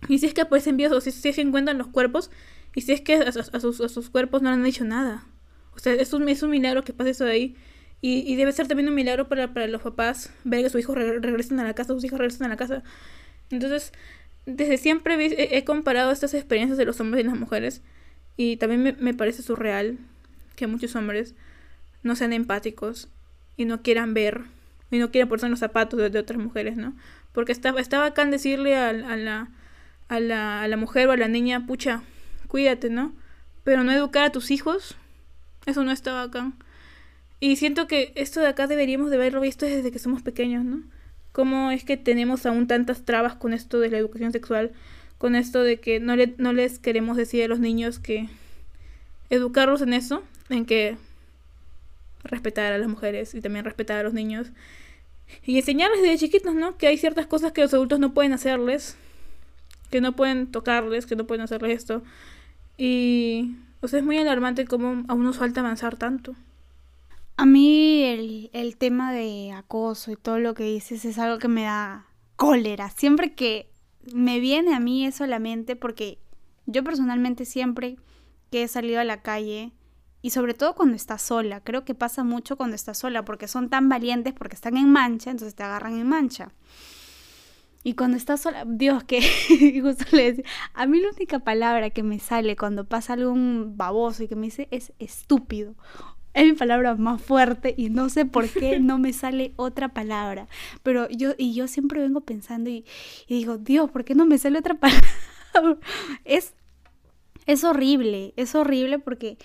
Y 0.08 0.18
si 0.18 0.26
es 0.26 0.34
que 0.34 0.42
aparecen 0.42 0.76
vivos 0.76 0.96
o 0.96 1.00
si, 1.00 1.10
si 1.10 1.28
es 1.28 1.36
que 1.36 1.42
encuentran 1.42 1.78
los 1.78 1.88
cuerpos, 1.88 2.30
y 2.74 2.82
si 2.82 2.92
es 2.92 3.00
que 3.00 3.14
a, 3.14 3.32
sus, 3.32 3.80
a 3.80 3.88
sus 3.88 4.10
cuerpos 4.10 4.42
no 4.42 4.50
le 4.50 4.54
han 4.54 4.66
hecho 4.66 4.84
nada. 4.84 5.26
O 5.74 5.78
sea, 5.78 5.94
es 5.94 6.12
un, 6.12 6.28
es 6.28 6.42
un 6.42 6.50
milagro 6.50 6.84
que 6.84 6.92
pase 6.92 7.10
eso 7.10 7.24
de 7.24 7.32
ahí. 7.32 7.56
Y, 8.00 8.36
debe 8.36 8.52
ser 8.52 8.68
también 8.68 8.88
un 8.88 8.94
milagro 8.94 9.28
para, 9.28 9.66
los 9.66 9.82
papás 9.82 10.32
ver 10.44 10.62
que 10.62 10.70
sus 10.70 10.80
hijos 10.80 10.96
regresen 10.96 11.58
a 11.58 11.64
la 11.64 11.74
casa, 11.74 11.94
sus 11.94 12.04
hijas 12.04 12.18
regresen 12.18 12.46
a 12.46 12.48
la 12.48 12.56
casa. 12.56 12.84
Entonces, 13.50 13.92
desde 14.46 14.76
siempre 14.76 15.16
he, 15.20 15.64
comparado 15.64 16.12
estas 16.12 16.32
experiencias 16.34 16.78
de 16.78 16.84
los 16.84 17.00
hombres 17.00 17.24
y 17.24 17.26
las 17.26 17.36
mujeres. 17.36 17.82
Y 18.36 18.56
también 18.56 18.96
me, 19.00 19.14
parece 19.14 19.42
surreal 19.42 19.98
que 20.54 20.68
muchos 20.68 20.94
hombres 20.94 21.34
no 22.04 22.14
sean 22.14 22.32
empáticos 22.32 23.08
y 23.56 23.64
no 23.64 23.82
quieran 23.82 24.14
ver 24.14 24.42
y 24.92 24.98
no 24.98 25.10
quieran 25.10 25.28
ponerse 25.28 25.48
los 25.48 25.58
zapatos 25.58 25.98
de, 25.98 26.18
otras 26.18 26.38
mujeres, 26.38 26.76
¿no? 26.76 26.94
Porque 27.32 27.50
está, 27.50 27.70
está 27.78 27.98
bacán 27.98 28.30
decirle 28.30 28.76
a, 28.76 28.90
a, 28.90 28.92
la, 28.92 29.50
a, 30.08 30.20
la, 30.20 30.62
a 30.62 30.68
la 30.68 30.76
mujer 30.76 31.08
o 31.08 31.12
a 31.12 31.16
la 31.16 31.26
niña, 31.26 31.66
pucha, 31.66 32.02
cuídate, 32.46 32.90
¿no? 32.90 33.12
Pero 33.64 33.82
no 33.82 33.90
educar 33.90 34.24
a 34.24 34.32
tus 34.32 34.52
hijos 34.52 34.96
eso 35.68 35.84
no 35.84 35.92
está 35.92 36.12
bacán. 36.12 36.54
Y 37.40 37.56
siento 37.56 37.86
que 37.86 38.12
esto 38.16 38.40
de 38.40 38.48
acá 38.48 38.66
deberíamos 38.66 39.10
de 39.10 39.16
haberlo 39.16 39.40
visto 39.40 39.64
desde 39.66 39.92
que 39.92 39.98
somos 39.98 40.22
pequeños, 40.22 40.64
¿no? 40.64 40.82
Cómo 41.32 41.70
es 41.70 41.84
que 41.84 41.96
tenemos 41.96 42.46
aún 42.46 42.66
tantas 42.66 43.04
trabas 43.04 43.34
con 43.34 43.52
esto 43.52 43.78
de 43.78 43.90
la 43.90 43.98
educación 43.98 44.32
sexual, 44.32 44.72
con 45.18 45.36
esto 45.36 45.62
de 45.62 45.78
que 45.78 46.00
no, 46.00 46.16
le, 46.16 46.34
no 46.38 46.52
les 46.52 46.78
queremos 46.78 47.16
decir 47.16 47.44
a 47.44 47.48
los 47.48 47.60
niños 47.60 47.98
que 47.98 48.28
educarlos 49.30 49.82
en 49.82 49.92
eso, 49.92 50.22
en 50.48 50.64
que 50.64 50.96
respetar 52.24 52.72
a 52.72 52.78
las 52.78 52.88
mujeres 52.88 53.34
y 53.34 53.40
también 53.40 53.64
respetar 53.64 53.98
a 53.98 54.02
los 54.02 54.14
niños. 54.14 54.48
Y 55.44 55.58
enseñarles 55.58 56.02
desde 56.02 56.18
chiquitos, 56.18 56.54
¿no? 56.54 56.76
Que 56.76 56.88
hay 56.88 56.96
ciertas 56.96 57.26
cosas 57.26 57.52
que 57.52 57.60
los 57.60 57.74
adultos 57.74 58.00
no 58.00 58.14
pueden 58.14 58.32
hacerles, 58.32 58.96
que 59.90 60.00
no 60.00 60.16
pueden 60.16 60.46
tocarles, 60.48 61.06
que 61.06 61.16
no 61.16 61.26
pueden 61.26 61.42
hacerles 61.42 61.76
esto. 61.76 62.02
Y 62.76 63.56
o 63.80 63.88
sea, 63.88 64.00
es 64.00 64.04
muy 64.04 64.18
alarmante 64.18 64.64
cómo 64.64 65.04
aún 65.08 65.24
nos 65.24 65.38
falta 65.38 65.60
avanzar 65.60 65.96
tanto. 65.96 66.34
A 67.38 67.46
mí 67.46 68.02
el, 68.02 68.50
el 68.52 68.76
tema 68.76 69.12
de 69.12 69.52
acoso 69.52 70.10
y 70.10 70.16
todo 70.16 70.40
lo 70.40 70.54
que 70.54 70.64
dices 70.64 71.04
es 71.04 71.20
algo 71.20 71.38
que 71.38 71.46
me 71.46 71.62
da 71.62 72.08
cólera. 72.34 72.90
Siempre 72.90 73.36
que 73.36 73.70
me 74.12 74.40
viene 74.40 74.74
a 74.74 74.80
mí 74.80 75.06
eso 75.06 75.22
a 75.22 75.28
la 75.28 75.38
mente, 75.38 75.76
porque 75.76 76.18
yo 76.66 76.82
personalmente 76.82 77.44
siempre 77.44 77.96
que 78.50 78.64
he 78.64 78.68
salido 78.68 78.98
a 78.98 79.04
la 79.04 79.22
calle, 79.22 79.72
y 80.20 80.30
sobre 80.30 80.52
todo 80.52 80.74
cuando 80.74 80.96
estás 80.96 81.22
sola, 81.22 81.62
creo 81.62 81.84
que 81.84 81.94
pasa 81.94 82.24
mucho 82.24 82.56
cuando 82.56 82.74
estás 82.74 82.98
sola, 82.98 83.24
porque 83.24 83.46
son 83.46 83.70
tan 83.70 83.88
valientes, 83.88 84.34
porque 84.34 84.56
están 84.56 84.76
en 84.76 84.90
mancha, 84.90 85.30
entonces 85.30 85.54
te 85.54 85.62
agarran 85.62 85.96
en 85.96 86.08
mancha. 86.08 86.50
Y 87.84 87.94
cuando 87.94 88.16
estás 88.16 88.40
sola, 88.40 88.64
Dios, 88.66 89.04
que 89.04 89.22
justo 89.80 90.04
le 90.10 90.32
decía, 90.32 90.44
a 90.74 90.86
mí 90.86 91.00
la 91.00 91.10
única 91.10 91.38
palabra 91.38 91.90
que 91.90 92.02
me 92.02 92.18
sale 92.18 92.56
cuando 92.56 92.84
pasa 92.84 93.12
algún 93.12 93.76
baboso 93.76 94.24
y 94.24 94.28
que 94.28 94.34
me 94.34 94.46
dice 94.46 94.66
es 94.72 94.92
estúpido. 94.98 95.76
Es 96.38 96.44
mi 96.44 96.52
palabra 96.52 96.94
más 96.94 97.20
fuerte 97.20 97.74
y 97.76 97.90
no 97.90 98.08
sé 98.08 98.24
por 98.24 98.48
qué 98.48 98.78
no 98.78 98.96
me 98.96 99.12
sale 99.24 99.54
otra 99.56 99.88
palabra. 99.88 100.46
Pero 100.84 101.08
yo, 101.10 101.32
y 101.36 101.52
yo 101.52 101.66
siempre 101.66 102.00
vengo 102.00 102.20
pensando 102.20 102.70
y, 102.70 102.84
y 103.26 103.38
digo, 103.38 103.58
Dios, 103.58 103.90
¿por 103.90 104.04
qué 104.04 104.14
no 104.14 104.24
me 104.24 104.38
sale 104.38 104.60
otra 104.60 104.74
palabra? 104.78 105.78
es, 106.24 106.54
es 107.46 107.64
horrible, 107.64 108.34
es 108.36 108.54
horrible 108.54 109.00
porque 109.00 109.36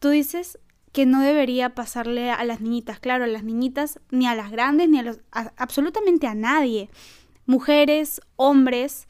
tú 0.00 0.10
dices 0.10 0.58
que 0.92 1.06
no 1.06 1.22
debería 1.22 1.74
pasarle 1.74 2.30
a 2.30 2.44
las 2.44 2.60
niñitas, 2.60 3.00
claro, 3.00 3.24
a 3.24 3.28
las 3.28 3.42
niñitas, 3.42 3.98
ni 4.10 4.26
a 4.26 4.34
las 4.34 4.50
grandes, 4.50 4.90
ni 4.90 4.98
a 4.98 5.02
los, 5.02 5.20
a, 5.32 5.50
absolutamente 5.56 6.26
a 6.26 6.34
nadie 6.34 6.90
mujeres, 7.46 8.20
hombres, 8.36 9.06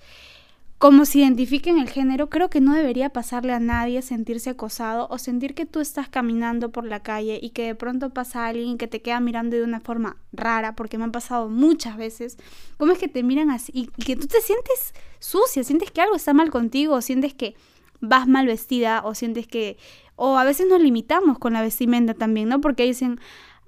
como 0.84 1.06
se 1.06 1.20
identifiquen 1.20 1.78
el 1.78 1.88
género, 1.88 2.28
creo 2.28 2.50
que 2.50 2.60
no 2.60 2.74
debería 2.74 3.08
pasarle 3.08 3.54
a 3.54 3.58
nadie 3.58 4.02
sentirse 4.02 4.50
acosado 4.50 5.06
o 5.08 5.16
sentir 5.16 5.54
que 5.54 5.64
tú 5.64 5.80
estás 5.80 6.10
caminando 6.10 6.72
por 6.72 6.84
la 6.84 7.02
calle 7.02 7.38
y 7.40 7.50
que 7.52 7.62
de 7.68 7.74
pronto 7.74 8.10
pasa 8.10 8.46
alguien 8.46 8.76
que 8.76 8.86
te 8.86 9.00
queda 9.00 9.18
mirando 9.18 9.56
de 9.56 9.62
una 9.62 9.80
forma 9.80 10.18
rara, 10.30 10.76
porque 10.76 10.98
me 10.98 11.04
han 11.04 11.10
pasado 11.10 11.48
muchas 11.48 11.96
veces. 11.96 12.36
¿Cómo 12.76 12.92
es 12.92 12.98
que 12.98 13.08
te 13.08 13.22
miran 13.22 13.50
así 13.50 13.72
y, 13.74 13.88
y 13.96 14.04
que 14.04 14.14
tú 14.14 14.26
te 14.26 14.42
sientes 14.42 14.92
sucia, 15.20 15.64
sientes 15.64 15.90
que 15.90 16.02
algo 16.02 16.16
está 16.16 16.34
mal 16.34 16.50
contigo, 16.50 16.96
o 16.96 17.00
sientes 17.00 17.32
que 17.32 17.54
vas 18.02 18.28
mal 18.28 18.46
vestida 18.46 19.00
o 19.06 19.14
sientes 19.14 19.46
que 19.46 19.78
o 20.16 20.36
a 20.36 20.44
veces 20.44 20.66
nos 20.68 20.82
limitamos 20.82 21.38
con 21.38 21.54
la 21.54 21.62
vestimenta 21.62 22.12
también, 22.12 22.50
¿no? 22.50 22.60
Porque 22.60 22.82
dicen, 22.82 23.18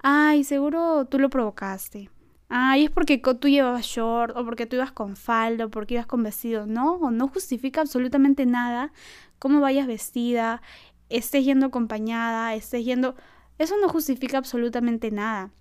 "Ay, 0.03 0.43
seguro 0.43 1.05
tú 1.05 1.17
lo 1.17 1.31
provocaste." 1.31 2.11
Ay, 2.49 2.85
es 2.85 2.91
porque 2.91 3.17
tú 3.17 3.49
llevabas 3.49 3.85
short, 3.85 4.35
o 4.37 4.45
porque 4.45 4.65
tú 4.65 4.77
ibas 4.77 4.91
con 4.91 5.15
falda, 5.15 5.65
o 5.65 5.69
porque 5.69 5.95
ibas 5.95 6.05
con 6.05 6.23
vestido. 6.23 6.65
No, 6.65 7.11
no 7.11 7.27
justifica 7.27 7.81
absolutamente 7.81 8.45
nada 8.45 8.93
cómo 9.39 9.59
vayas 9.59 9.87
vestida, 9.87 10.61
estés 11.09 11.45
yendo 11.45 11.67
acompañada, 11.67 12.55
estés 12.55 12.85
yendo... 12.85 13.15
Eso 13.57 13.75
no 13.81 13.89
justifica 13.89 14.37
absolutamente 14.37 15.11
nada. 15.11 15.51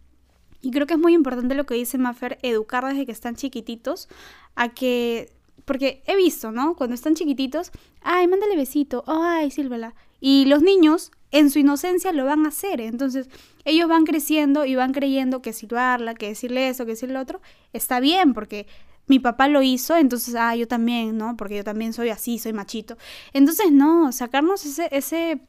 Y 0.62 0.70
creo 0.70 0.86
que 0.86 0.94
es 0.94 1.00
muy 1.00 1.14
importante 1.14 1.54
lo 1.54 1.66
que 1.66 1.74
dice 1.74 1.98
Maffer, 1.98 2.38
educar 2.42 2.84
desde 2.84 3.06
que 3.06 3.12
están 3.12 3.36
chiquititos 3.36 4.08
a 4.54 4.68
que... 4.70 5.32
Porque 5.64 6.02
he 6.06 6.14
visto, 6.14 6.52
¿no? 6.52 6.76
Cuando 6.76 6.94
están 6.94 7.14
chiquititos, 7.14 7.72
ay, 8.00 8.28
mándale 8.28 8.54
besito, 8.54 9.02
ay, 9.06 9.50
sílvela. 9.50 9.94
Y 10.20 10.44
los 10.44 10.62
niños 10.62 11.10
en 11.30 11.50
su 11.50 11.58
inocencia 11.58 12.12
lo 12.12 12.24
van 12.24 12.44
a 12.46 12.48
hacer. 12.48 12.80
Entonces, 12.80 13.28
ellos 13.64 13.88
van 13.88 14.04
creciendo 14.04 14.64
y 14.64 14.74
van 14.74 14.92
creyendo 14.92 15.42
que 15.42 15.52
silbarla, 15.52 16.14
que 16.14 16.28
decirle 16.28 16.68
eso, 16.68 16.84
que 16.84 16.92
decirle 16.92 17.18
otro, 17.18 17.40
está 17.72 18.00
bien, 18.00 18.32
porque 18.34 18.66
mi 19.06 19.18
papá 19.18 19.48
lo 19.48 19.62
hizo, 19.62 19.96
entonces, 19.96 20.34
ah, 20.36 20.56
yo 20.56 20.66
también, 20.66 21.16
¿no? 21.16 21.36
Porque 21.36 21.56
yo 21.56 21.64
también 21.64 21.92
soy 21.92 22.10
así, 22.10 22.38
soy 22.38 22.52
machito. 22.52 22.96
Entonces, 23.32 23.70
no, 23.70 24.10
sacarnos 24.12 24.64
ese, 24.64 24.88
ese 24.90 25.40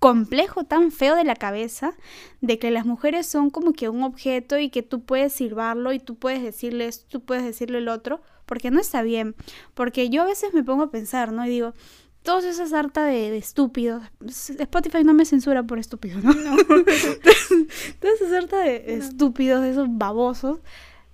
complejo 0.00 0.64
tan 0.64 0.90
feo 0.90 1.14
de 1.14 1.24
la 1.24 1.36
cabeza 1.36 1.94
de 2.40 2.58
que 2.58 2.70
las 2.70 2.86
mujeres 2.86 3.26
son 3.26 3.50
como 3.50 3.72
que 3.74 3.88
un 3.88 4.02
objeto 4.02 4.58
y 4.58 4.70
que 4.70 4.82
tú 4.82 5.04
puedes 5.04 5.32
silbarlo 5.34 5.92
y 5.92 6.00
tú 6.00 6.16
puedes 6.16 6.42
decirle 6.42 6.86
esto, 6.86 7.06
tú 7.08 7.24
puedes 7.24 7.44
decirle 7.44 7.78
el 7.78 7.88
otro, 7.88 8.22
porque 8.46 8.70
no 8.70 8.80
está 8.80 9.02
bien. 9.02 9.36
Porque 9.74 10.08
yo 10.08 10.22
a 10.22 10.26
veces 10.26 10.52
me 10.54 10.64
pongo 10.64 10.84
a 10.84 10.90
pensar, 10.90 11.32
¿no? 11.32 11.46
Y 11.46 11.50
digo, 11.50 11.74
todos 12.22 12.44
esas 12.44 12.72
harta 12.72 13.04
de, 13.04 13.30
de, 13.30 13.38
estúpidos. 13.38 14.02
Spotify 14.26 15.04
no 15.04 15.14
me 15.14 15.24
censura 15.24 15.62
por 15.62 15.78
estúpido, 15.78 16.20
¿no? 16.20 16.32
no. 16.34 16.56
toda 18.00 18.14
esa 18.14 18.36
harta 18.36 18.58
de 18.60 18.84
no. 18.86 19.04
estúpidos, 19.04 19.62
de 19.62 19.70
esos 19.70 19.88
babosos, 19.90 20.58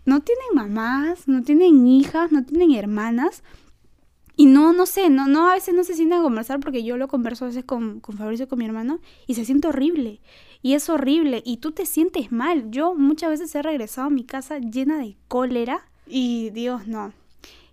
no 0.05 0.21
tienen 0.21 0.47
mamás, 0.55 1.29
no 1.29 1.43
tienen 1.43 1.87
hijas, 1.87 2.33
no 2.33 2.45
tienen 2.45 2.73
hermanas. 2.73 3.43
Y 4.39 4.47
no, 4.47 4.75
no 4.75 4.85
sé, 4.85 5.09
no, 5.09 5.27
no, 5.29 5.49
a 5.49 5.55
veces 5.55 5.75
no 5.75 5.83
se 5.83 5.95
sienten 5.95 6.19
a 6.19 6.23
conversar 6.23 6.61
porque 6.61 6.85
yo 6.85 6.99
lo 6.99 7.09
converso 7.09 7.47
a 7.47 7.49
veces 7.49 7.65
con, 7.65 8.01
con 8.01 8.19
Fabricio, 8.19 8.49
con 8.49 8.59
mi 8.59 8.67
hermano, 8.67 9.01
y 9.27 9.35
se 9.35 9.47
siente 9.47 9.69
horrible. 9.69 10.21
Y 10.61 10.75
es 10.75 10.91
horrible. 10.91 11.43
Y 11.45 11.59
tú 11.59 11.73
te 11.73 11.87
sientes 11.87 12.33
mal. 12.33 12.71
Yo 12.71 12.95
muchas 12.95 13.31
veces 13.31 13.55
he 13.55 13.63
regresado 13.63 14.09
a 14.09 14.11
mi 14.11 14.25
casa 14.25 14.59
llena 14.59 14.99
de 14.99 15.17
cólera. 15.29 15.89
Y 16.07 16.51
Dios, 16.51 16.87
no. 16.87 17.13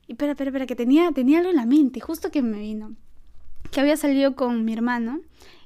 Y 0.08 0.14
espera, 0.14 0.32
espera, 0.32 0.50
espera, 0.50 0.66
que 0.66 0.76
tenía, 0.76 1.12
tenía 1.12 1.40
algo 1.40 1.50
en 1.50 1.58
la 1.58 1.66
mente, 1.66 2.00
justo 2.00 2.32
que 2.32 2.42
me 2.42 2.60
vino. 2.60 2.96
Que 3.74 3.82
había 3.82 3.98
salido 3.98 4.36
con 4.36 4.66
mi 4.66 4.74
hermano 4.74 5.22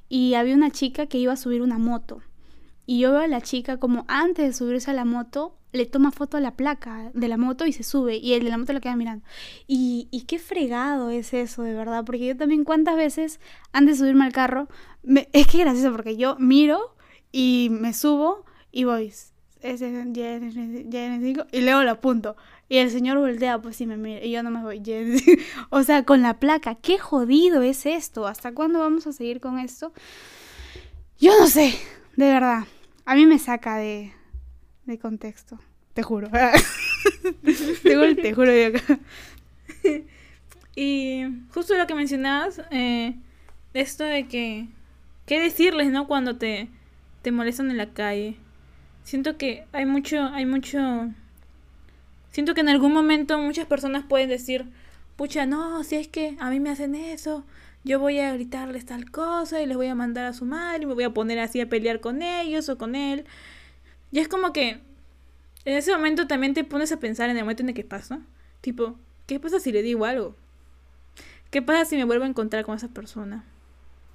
y 0.08 0.32
había 0.32 0.54
una 0.54 0.70
chica 0.70 1.06
que 1.06 1.18
iba 1.18 1.34
a 1.34 1.36
subir 1.36 1.60
una 1.60 1.76
moto. 1.76 2.22
Y 2.86 3.00
yo 3.00 3.12
veo 3.12 3.20
a 3.20 3.28
la 3.28 3.42
chica 3.42 3.76
como 3.76 4.06
antes 4.08 4.46
de 4.46 4.52
subirse 4.54 4.90
a 4.90 4.94
la 4.94 5.04
moto, 5.04 5.58
le 5.72 5.84
toma 5.84 6.10
foto 6.10 6.38
a 6.38 6.40
la 6.40 6.56
placa 6.56 7.10
de 7.12 7.28
la 7.28 7.36
moto 7.36 7.66
y 7.66 7.72
se 7.74 7.82
sube. 7.82 8.16
Y 8.16 8.32
el 8.32 8.44
de 8.44 8.48
la 8.48 8.56
moto 8.56 8.72
lo 8.72 8.80
queda 8.80 8.96
mirando. 8.96 9.26
Y, 9.66 10.08
y 10.10 10.22
qué 10.22 10.38
fregado 10.38 11.10
es 11.10 11.34
eso, 11.34 11.62
de 11.62 11.74
verdad. 11.74 12.06
Porque 12.06 12.26
yo 12.28 12.34
también 12.34 12.64
cuántas 12.64 12.96
veces, 12.96 13.40
antes 13.72 13.98
de 13.98 14.04
subirme 14.04 14.24
al 14.24 14.32
carro, 14.32 14.68
me, 15.02 15.28
es 15.34 15.46
que 15.46 15.58
gracioso 15.58 15.92
porque 15.92 16.16
yo 16.16 16.36
miro 16.38 16.96
y 17.30 17.68
me 17.70 17.92
subo 17.92 18.46
y 18.72 18.84
voy. 18.84 19.12
Y 19.62 21.60
luego 21.60 21.82
lo 21.82 21.90
apunto. 21.90 22.36
Y 22.68 22.78
el 22.78 22.90
señor 22.90 23.18
voltea, 23.18 23.60
pues 23.60 23.76
sí 23.76 23.86
me 23.86 23.96
mira. 23.96 24.24
Y 24.24 24.30
yo 24.30 24.42
no 24.42 24.50
me 24.50 24.62
voy. 24.62 24.82
o 25.70 25.82
sea, 25.82 26.04
con 26.04 26.22
la 26.22 26.38
placa. 26.38 26.74
Qué 26.74 26.98
jodido 26.98 27.62
es 27.62 27.86
esto. 27.86 28.26
¿Hasta 28.26 28.52
cuándo 28.52 28.78
vamos 28.78 29.06
a 29.06 29.12
seguir 29.12 29.40
con 29.40 29.58
esto? 29.58 29.92
Yo 31.18 31.32
no 31.38 31.46
sé. 31.46 31.74
De 32.16 32.26
verdad. 32.26 32.64
A 33.04 33.14
mí 33.14 33.24
me 33.26 33.38
saca 33.38 33.76
de, 33.76 34.12
de 34.84 34.98
contexto. 34.98 35.58
Te 35.94 36.02
juro. 36.02 36.28
te, 37.42 38.34
juro 38.34 38.52
acá. 38.66 38.98
y 40.76 41.24
justo 41.52 41.74
lo 41.74 41.86
que 41.86 41.94
mencionabas, 41.94 42.60
eh, 42.70 43.16
esto 43.74 44.04
de 44.04 44.28
que... 44.28 44.68
¿Qué 45.26 45.40
decirles, 45.40 45.90
no? 45.90 46.06
Cuando 46.06 46.36
te, 46.36 46.68
te 47.22 47.32
molestan 47.32 47.70
en 47.70 47.78
la 47.78 47.92
calle. 47.92 48.36
Siento 49.08 49.38
que 49.38 49.64
hay 49.72 49.86
mucho, 49.86 50.22
hay 50.34 50.44
mucho... 50.44 50.78
Siento 52.30 52.52
que 52.52 52.60
en 52.60 52.68
algún 52.68 52.92
momento 52.92 53.38
muchas 53.38 53.64
personas 53.64 54.04
pueden 54.04 54.28
decir, 54.28 54.66
pucha, 55.16 55.46
no, 55.46 55.82
si 55.82 55.96
es 55.96 56.08
que 56.08 56.36
a 56.38 56.50
mí 56.50 56.60
me 56.60 56.68
hacen 56.68 56.94
eso, 56.94 57.42
yo 57.84 58.00
voy 58.00 58.18
a 58.18 58.34
gritarles 58.34 58.84
tal 58.84 59.10
cosa 59.10 59.62
y 59.62 59.66
les 59.66 59.78
voy 59.78 59.86
a 59.86 59.94
mandar 59.94 60.26
a 60.26 60.34
su 60.34 60.44
madre 60.44 60.82
y 60.82 60.86
me 60.86 60.92
voy 60.92 61.04
a 61.04 61.14
poner 61.14 61.38
así 61.38 61.58
a 61.58 61.70
pelear 61.70 62.00
con 62.00 62.20
ellos 62.20 62.68
o 62.68 62.76
con 62.76 62.94
él. 62.94 63.24
Y 64.12 64.18
es 64.18 64.28
como 64.28 64.52
que 64.52 64.82
en 65.64 65.74
ese 65.78 65.90
momento 65.90 66.26
también 66.26 66.52
te 66.52 66.64
pones 66.64 66.92
a 66.92 67.00
pensar 67.00 67.30
en 67.30 67.38
el 67.38 67.44
momento 67.44 67.62
en 67.62 67.70
el 67.70 67.74
que 67.74 67.84
pasa. 67.84 68.20
Tipo, 68.60 68.98
¿qué 69.26 69.40
pasa 69.40 69.58
si 69.58 69.72
le 69.72 69.80
digo 69.80 70.04
algo? 70.04 70.36
¿Qué 71.50 71.62
pasa 71.62 71.86
si 71.86 71.96
me 71.96 72.04
vuelvo 72.04 72.24
a 72.24 72.28
encontrar 72.28 72.66
con 72.66 72.76
esa 72.76 72.88
persona? 72.88 73.42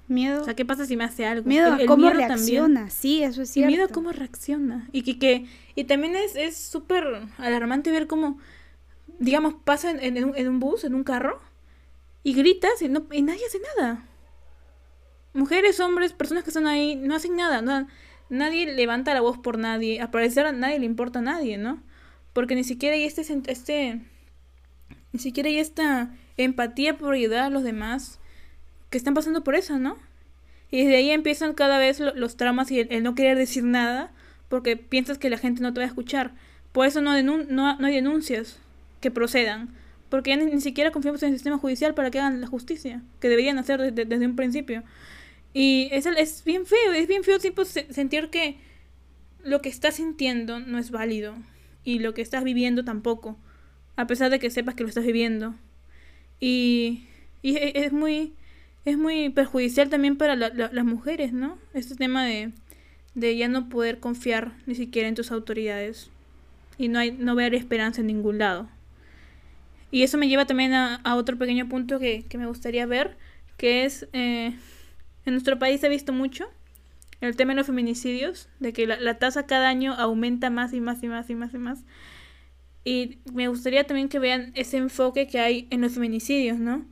Miedo. 0.06 0.42
O 0.42 0.44
sea, 0.44 0.54
¿qué 0.54 0.64
pasa 0.64 0.84
si 0.84 0.96
me 0.96 1.04
hace 1.04 1.24
algo? 1.24 1.48
Miedo 1.48 1.72
a 1.72 1.78
cómo 1.86 2.10
reacciona, 2.10 2.90
sí, 2.90 3.22
eso 3.22 3.42
es 3.42 3.50
cierto. 3.50 3.70
miedo 3.70 3.84
a 3.86 3.88
cómo 3.88 4.12
reacciona. 4.12 4.88
Y 4.92 5.02
que, 5.02 5.18
que 5.18 5.46
y 5.74 5.84
también 5.84 6.14
es 6.16 6.56
súper 6.56 7.04
alarmante 7.38 7.90
ver 7.90 8.06
cómo, 8.06 8.38
digamos, 9.18 9.54
pasa 9.64 9.90
en, 9.90 10.16
en, 10.16 10.48
un 10.48 10.60
bus, 10.60 10.84
en 10.84 10.94
un 10.94 11.04
carro, 11.04 11.40
y 12.22 12.34
gritas 12.34 12.82
y, 12.82 12.88
no, 12.88 13.06
y 13.10 13.22
nadie 13.22 13.46
hace 13.46 13.60
nada. 13.76 14.04
Mujeres, 15.32 15.80
hombres, 15.80 16.12
personas 16.12 16.44
que 16.44 16.50
están 16.50 16.66
ahí, 16.66 16.96
no 16.96 17.14
hacen 17.14 17.36
nada. 17.36 17.86
nadie 18.28 18.72
levanta 18.72 19.14
la 19.14 19.20
voz 19.20 19.38
por 19.38 19.58
nadie. 19.58 20.00
A 20.00 20.10
parecer 20.10 20.46
a 20.46 20.52
nadie 20.52 20.78
le 20.78 20.86
importa 20.86 21.20
a 21.20 21.22
nadie, 21.22 21.56
¿no? 21.56 21.82
Porque 22.32 22.54
ni 22.54 22.64
siquiera 22.64 22.94
hay 22.94 23.04
este, 23.04 23.22
este 23.46 24.00
ni 25.12 25.20
siquiera 25.20 25.48
hay 25.48 25.58
esta 25.58 26.14
empatía 26.36 26.98
por 26.98 27.14
ayudar 27.14 27.44
a 27.44 27.50
los 27.50 27.62
demás 27.62 28.18
que 28.94 28.98
están 28.98 29.14
pasando 29.14 29.42
por 29.42 29.56
eso, 29.56 29.80
¿no? 29.80 29.98
Y 30.70 30.84
desde 30.84 30.98
ahí 30.98 31.10
empiezan 31.10 31.52
cada 31.52 31.78
vez 31.78 31.98
los 31.98 32.36
traumas 32.36 32.70
y 32.70 32.78
el, 32.78 33.02
no 33.02 33.16
querer 33.16 33.36
decir 33.36 33.64
nada 33.64 34.12
porque 34.48 34.76
piensas 34.76 35.18
que 35.18 35.30
la 35.30 35.36
gente 35.36 35.62
no 35.62 35.74
te 35.74 35.80
va 35.80 35.84
a 35.84 35.88
escuchar. 35.88 36.30
Por 36.70 36.86
eso 36.86 37.00
no, 37.00 37.20
no, 37.20 37.76
hay 37.84 37.92
denuncias 37.92 38.60
que 39.00 39.10
procedan. 39.10 39.74
Porque 40.10 40.30
ya 40.30 40.36
ni, 40.36 40.60
siquiera 40.60 40.92
confiamos 40.92 41.20
en 41.24 41.30
el 41.30 41.34
sistema 41.34 41.58
judicial 41.58 41.94
para 41.94 42.12
que 42.12 42.20
hagan 42.20 42.40
la 42.40 42.46
justicia, 42.46 43.02
que 43.18 43.28
deberían 43.28 43.58
hacer 43.58 43.92
desde, 43.92 44.26
un 44.26 44.36
principio. 44.36 44.84
Y 45.52 45.88
es, 45.90 46.06
es 46.06 46.44
bien 46.44 46.64
feo, 46.64 46.92
es 46.92 47.08
bien 47.08 47.24
feo 47.24 47.40
tipo, 47.40 47.64
sentir 47.64 48.30
que 48.30 48.58
lo 49.42 49.60
que 49.60 49.70
estás 49.70 49.96
sintiendo 49.96 50.60
no 50.60 50.78
es 50.78 50.92
válido 50.92 51.34
y 51.82 51.98
lo 51.98 52.14
que 52.14 52.22
estás 52.22 52.44
viviendo 52.44 52.84
tampoco, 52.84 53.36
a 53.96 54.06
pesar 54.06 54.30
de 54.30 54.38
que 54.38 54.50
sepas 54.50 54.76
que 54.76 54.84
lo 54.84 54.88
estás 54.88 55.04
viviendo. 55.04 55.56
Y, 56.38 57.08
y 57.42 57.56
es 57.58 57.92
muy 57.92 58.34
es 58.84 58.98
muy 58.98 59.30
perjudicial 59.30 59.88
también 59.88 60.16
para 60.16 60.36
las 60.36 60.84
mujeres, 60.84 61.32
¿no? 61.32 61.58
Este 61.72 61.94
tema 61.94 62.24
de, 62.24 62.52
de 63.14 63.36
ya 63.36 63.48
no 63.48 63.68
poder 63.68 63.98
confiar 63.98 64.52
ni 64.66 64.74
siquiera 64.74 65.08
en 65.08 65.14
tus 65.14 65.30
autoridades 65.30 66.10
y 66.76 66.88
no, 66.88 66.98
hay, 66.98 67.12
no 67.12 67.34
ver 67.34 67.54
esperanza 67.54 68.00
en 68.00 68.08
ningún 68.08 68.38
lado. 68.38 68.68
Y 69.90 70.02
eso 70.02 70.18
me 70.18 70.28
lleva 70.28 70.44
también 70.44 70.74
a, 70.74 71.00
otro 71.14 71.38
pequeño 71.38 71.68
punto 71.68 71.98
que, 71.98 72.26
me 72.36 72.46
gustaría 72.46 72.84
ver, 72.84 73.16
que 73.56 73.84
es, 73.84 74.08
eh, 74.12 74.56
en 75.24 75.32
nuestro 75.32 75.58
país 75.58 75.80
se 75.80 75.86
ha 75.86 75.90
visto 75.90 76.12
mucho 76.12 76.46
el 77.20 77.36
tema 77.36 77.52
de 77.52 77.58
los 77.58 77.66
feminicidios, 77.66 78.48
de 78.58 78.72
que 78.72 78.86
la, 78.86 79.00
la, 79.00 79.18
tasa 79.18 79.46
cada 79.46 79.68
año 79.68 79.94
aumenta 79.94 80.50
más 80.50 80.74
y 80.74 80.80
más 80.80 81.02
y 81.02 81.08
más 81.08 81.30
y 81.30 81.34
más 81.34 81.54
y 81.54 81.58
más. 81.58 81.84
Y 82.84 83.18
me 83.32 83.48
gustaría 83.48 83.84
también 83.84 84.10
que 84.10 84.18
vean 84.18 84.52
ese 84.56 84.76
enfoque 84.76 85.26
que 85.26 85.38
hay 85.38 85.68
en 85.70 85.80
los 85.80 85.94
feminicidios, 85.94 86.58
¿no? 86.58 86.84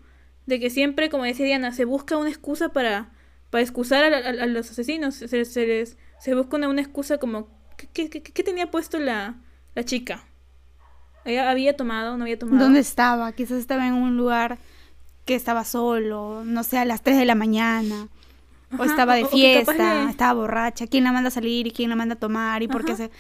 De 0.46 0.61
que 0.61 0.70
siempre, 0.70 1.09
como 1.09 1.24
decía 1.24 1.46
Diana, 1.46 1.72
se 1.72 1.85
busca 1.85 2.16
una 2.16 2.28
excusa 2.28 2.70
para, 2.70 3.11
para 3.50 3.62
excusar 3.62 4.05
a, 4.05 4.46
los 4.46 4.70
asesinos. 4.70 5.14
Se, 5.14 5.44
se, 5.44 5.66
les, 5.66 5.96
se 6.18 6.35
busca 6.35 6.57
una, 6.57 6.81
excusa 6.81 7.18
como, 7.18 7.48
¿qué, 7.92 8.09
qué, 8.09 8.42
tenía 8.42 8.70
puesto 8.70 8.98
la, 8.98 9.37
la 9.74 9.85
chica? 9.85 10.24
¿Había 11.24 11.76
tomado 11.76 12.16
no 12.16 12.24
había 12.24 12.38
tomado? 12.38 12.64
¿Dónde 12.64 12.81
estaba? 12.81 13.33
Quizás 13.33 13.59
estaba 13.59 13.87
en 13.87 13.94
un 13.94 14.16
lugar 14.16 14.59
que 15.24 15.37
estaba 15.37 15.64
solo, 15.64 16.42
no 16.44 16.64
sé, 16.64 16.78
a 16.78 16.85
las 16.85 17.02
3 17.02 17.16
de 17.18 17.26
la 17.26 17.37
mañana. 17.37 18.09
o 18.76 18.85
estaba 18.85 19.14
de 19.14 19.26
fiesta, 19.26 20.11
estaba 20.11 20.33
borracha. 20.33 20.88
¿Quién 20.88 21.05
la 21.05 21.12
manda 21.12 21.28
a 21.28 21.31
salir 21.31 21.68
y 21.68 21.70
quién 21.70 21.90
la 21.90 21.96
manda 21.96 22.14
a 22.14 22.18
tomar? 22.18 22.62
Y 22.62 22.68
porque 22.68 22.96
se... 22.96 23.11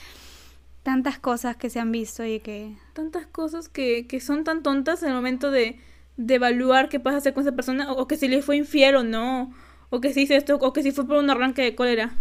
Tantas 0.82 1.20
cosas 1.20 1.56
que 1.56 1.70
se 1.70 1.78
han 1.78 1.92
visto 1.92 2.24
y 2.24 2.40
que... 2.40 2.74
Tantas 2.92 3.26
cosas 3.26 3.68
que, 3.68 4.08
que 4.08 4.18
son 4.18 4.42
tan 4.42 4.64
tontas 4.64 5.04
en 5.04 5.10
el 5.10 5.14
momento 5.14 5.52
de 5.52 5.78
de 6.16 6.34
evaluar 6.34 6.88
qué 6.88 7.00
pasa 7.00 7.18
hacer 7.18 7.34
con 7.34 7.42
esa 7.42 7.56
persona, 7.56 7.92
o, 7.92 8.06
que 8.06 8.16
si 8.16 8.28
le 8.28 8.42
fue 8.42 8.56
infiel 8.56 8.96
o 8.96 9.04
no, 9.04 9.52
o 9.90 10.00
que 10.00 10.12
si 10.12 10.22
hizo 10.22 10.34
esto, 10.34 10.56
o 10.56 10.72
que 10.72 10.82
si 10.82 10.92
fue 10.92 11.06
por 11.06 11.16
un 11.16 11.30
arranque 11.30 11.62
de 11.62 11.74
cólera. 11.74 12.14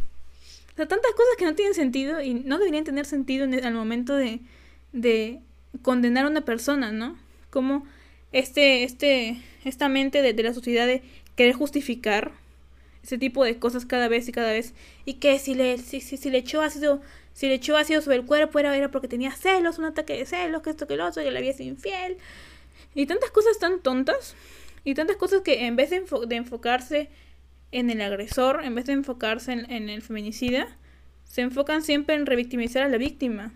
O 0.74 0.76
sea, 0.76 0.88
tantas 0.88 1.12
cosas 1.12 1.36
que 1.38 1.46
no 1.46 1.56
tienen 1.56 1.74
sentido 1.74 2.22
y 2.22 2.34
no 2.34 2.58
deberían 2.58 2.84
tener 2.84 3.06
sentido 3.06 3.44
en 3.44 3.54
el, 3.54 3.66
al 3.66 3.74
momento 3.74 4.16
de, 4.16 4.40
de 4.94 5.42
condenar 5.82 6.26
a 6.26 6.30
una 6.30 6.42
persona, 6.42 6.92
¿no? 6.92 7.18
Como 7.50 7.86
este, 8.32 8.84
este, 8.84 9.42
esta 9.66 9.90
mente 9.90 10.22
de, 10.22 10.34
de 10.34 10.44
la 10.44 10.54
sociedad 10.54 10.88
de 10.88 11.02
querer 11.36 11.54
justificar 11.54 12.32
ese 13.04 13.18
tipo 13.18 13.44
de 13.44 13.58
cosas 13.58 13.86
cada 13.86 14.08
vez 14.08 14.28
y 14.28 14.32
cada 14.32 14.52
vez. 14.52 14.74
Y 15.06 15.16
que 15.16 15.40
si 15.40 15.56
le, 15.56 15.78
si, 15.78 16.02
si, 16.02 16.18
si 16.18 16.30
le 16.30 16.40
echó 16.40 16.62
ácido, 16.62 17.02
si 17.34 17.48
le 17.48 17.56
echó 17.56 17.78
ácido 17.78 18.02
sobre 18.02 18.18
el 18.18 18.26
cuerpo 18.26 18.60
era, 18.60 18.92
porque 18.92 19.08
tenía 19.08 19.32
celos, 19.32 19.80
un 19.80 19.86
ataque 19.86 20.18
de 20.18 20.26
celos, 20.26 20.62
que 20.62 20.70
esto, 20.70 20.88
que 20.88 20.96
lo 20.96 21.08
otro, 21.08 21.24
que 21.24 21.32
le 21.32 21.40
había 21.40 21.54
sido 21.54 21.70
infiel. 21.70 22.18
Y 22.94 23.06
tantas 23.06 23.32
cosas 23.32 23.60
tan 23.60 23.80
tontas. 23.80 24.36
Y 24.84 24.96
tantas 24.96 25.18
cosas 25.18 25.42
que 25.42 25.66
en 25.66 25.76
vez 25.76 25.90
de, 25.90 26.04
enfocarse 26.36 27.10
en 27.72 27.90
el 27.90 28.02
agresor, 28.02 28.64
en 28.64 28.76
vez 28.76 28.86
de 28.86 28.94
enfocarse 28.94 29.52
en, 29.54 29.90
el 29.90 30.02
feminicida, 30.02 30.68
se 31.24 31.42
enfocan 31.42 31.82
siempre 31.84 32.16
en 32.16 32.26
revictimizar 32.26 32.84
a 32.84 32.90
la 32.90 32.98
víctima. 32.98 33.54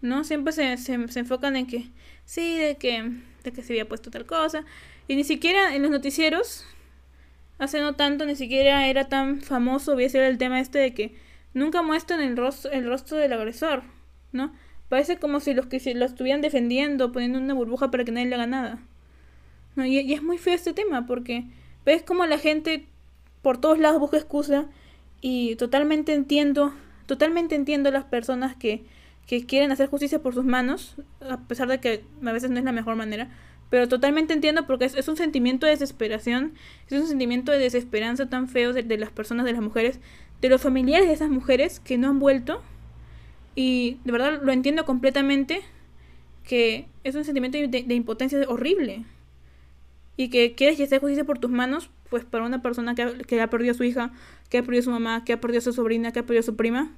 ¿No? 0.00 0.24
Siempre 0.24 0.52
se, 0.52 0.76
se, 0.76 0.94
enfocan 0.94 1.56
en 1.56 1.66
que, 1.66 1.88
sí, 2.24 2.58
de 2.58 2.76
que, 2.76 3.12
de 3.44 3.52
que 3.52 3.62
se 3.62 3.72
había 3.72 3.88
puesto 3.88 4.10
tal 4.10 4.26
cosa. 4.26 4.64
Y 5.08 5.16
ni 5.16 5.24
siquiera 5.24 5.74
en 5.74 5.82
los 5.82 5.90
noticieros, 5.90 6.64
hace 7.58 7.80
no 7.80 7.94
tanto, 7.94 8.26
ni 8.26 8.36
siquiera 8.36 8.88
era 8.88 9.08
tan 9.08 9.40
famoso, 9.40 9.92
a 9.92 9.96
decir 9.96 10.20
el 10.20 10.38
tema 10.38 10.60
este 10.60 10.78
de 10.78 10.94
que 10.94 11.14
nunca 11.54 11.82
muestran 11.82 12.20
el 12.20 12.36
rostro, 12.36 12.70
el 12.70 12.86
rostro 12.86 13.16
del 13.16 13.32
agresor, 13.32 13.82
¿no? 14.32 14.52
Parece 14.88 15.18
como 15.18 15.40
si 15.40 15.54
los 15.54 15.66
que 15.66 15.94
lo 15.94 16.04
estuvieran 16.04 16.40
defendiendo, 16.40 17.12
poniendo 17.12 17.38
una 17.38 17.54
burbuja 17.54 17.90
para 17.90 18.04
que 18.04 18.12
nadie 18.12 18.26
le 18.26 18.34
haga 18.36 18.46
nada. 18.46 18.78
No, 19.74 19.84
y, 19.84 20.12
es 20.12 20.22
muy 20.22 20.38
feo 20.38 20.54
este 20.54 20.72
tema, 20.72 21.06
porque 21.06 21.44
ves 21.84 22.02
como 22.02 22.24
la 22.26 22.38
gente 22.38 22.86
por 23.42 23.58
todos 23.58 23.78
lados 23.78 24.00
busca 24.00 24.16
excusa 24.16 24.66
y 25.20 25.56
totalmente 25.56 26.14
entiendo, 26.14 26.72
totalmente 27.06 27.54
entiendo 27.54 27.88
a 27.90 27.92
las 27.92 28.04
personas 28.04 28.56
que, 28.56 28.84
que 29.26 29.44
quieren 29.44 29.72
hacer 29.72 29.88
justicia 29.88 30.20
por 30.20 30.34
sus 30.34 30.44
manos, 30.44 30.96
a 31.20 31.38
pesar 31.38 31.68
de 31.68 31.78
que 31.78 32.04
a 32.24 32.32
veces 32.32 32.50
no 32.50 32.58
es 32.58 32.64
la 32.64 32.72
mejor 32.72 32.96
manera, 32.96 33.28
pero 33.70 33.88
totalmente 33.88 34.32
entiendo 34.32 34.66
porque 34.66 34.84
es, 34.84 35.08
un 35.08 35.16
sentimiento 35.16 35.66
de 35.66 35.72
desesperación, 35.72 36.54
es 36.88 37.00
un 37.00 37.08
sentimiento 37.08 37.50
de 37.52 37.58
desesperanza 37.58 38.28
tan 38.28 38.48
feo 38.48 38.72
de, 38.72 38.98
las 38.98 39.10
personas, 39.10 39.44
de 39.44 39.52
las 39.52 39.62
mujeres, 39.62 40.00
de 40.40 40.48
los 40.48 40.62
familiares 40.62 41.08
de 41.08 41.14
esas 41.14 41.30
mujeres 41.30 41.80
que 41.80 41.98
no 41.98 42.08
han 42.08 42.18
vuelto 42.18 42.62
y 43.56 43.98
de 44.04 44.12
verdad 44.12 44.40
lo 44.40 44.52
entiendo 44.52 44.84
completamente 44.84 45.62
que 46.44 46.86
es 47.02 47.16
un 47.16 47.24
sentimiento 47.24 47.58
de, 47.58 47.94
impotencia 47.94 48.38
horrible. 48.48 49.04
y 50.16 50.28
que 50.28 50.54
quieres 50.54 50.76
que 50.76 50.84
hacer 50.84 51.00
justicia 51.00 51.24
por 51.24 51.38
tus 51.38 51.50
manos, 51.50 51.90
pues 52.08 52.24
para 52.24 52.44
una 52.44 52.62
persona 52.62 52.94
que 52.94 53.02
ha, 53.02 53.18
que 53.18 53.40
ha 53.40 53.50
perdido 53.50 53.72
a 53.72 53.74
su 53.74 53.82
hija, 53.82 54.12
que 54.48 54.58
ha 54.58 54.62
perdido 54.62 54.82
a 54.82 54.84
su 54.84 54.90
mamá, 54.90 55.24
que 55.24 55.32
ha 55.32 55.40
perdido 55.40 55.58
a 55.58 55.62
su 55.62 55.72
sobrina, 55.72 56.12
que 56.12 56.20
ha 56.20 56.22
perdido 56.22 56.40
a 56.40 56.44
su 56.44 56.54
prima, 56.54 56.92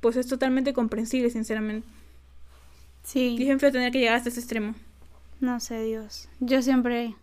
pues 0.00 0.16
es 0.16 0.26
totalmente 0.26 0.72
comprensible, 0.72 1.30
sinceramente. 1.30 1.86
Sí. 3.04 3.36
Y 3.38 3.58
feo 3.58 3.72
tener 3.72 3.92
que 3.92 4.00
llegar 4.00 4.16
hasta 4.16 4.28
ese 4.28 4.40
extremo. 4.40 4.74
No 5.40 5.60
sé, 5.60 5.82
Dios. 5.84 6.28
Yo 6.40 6.62
siempre, 6.62 7.14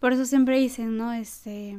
por 0.00 0.12
eso 0.12 0.24
siempre 0.24 0.58
dicen, 0.58 0.96
¿no? 0.96 1.12
Este, 1.12 1.78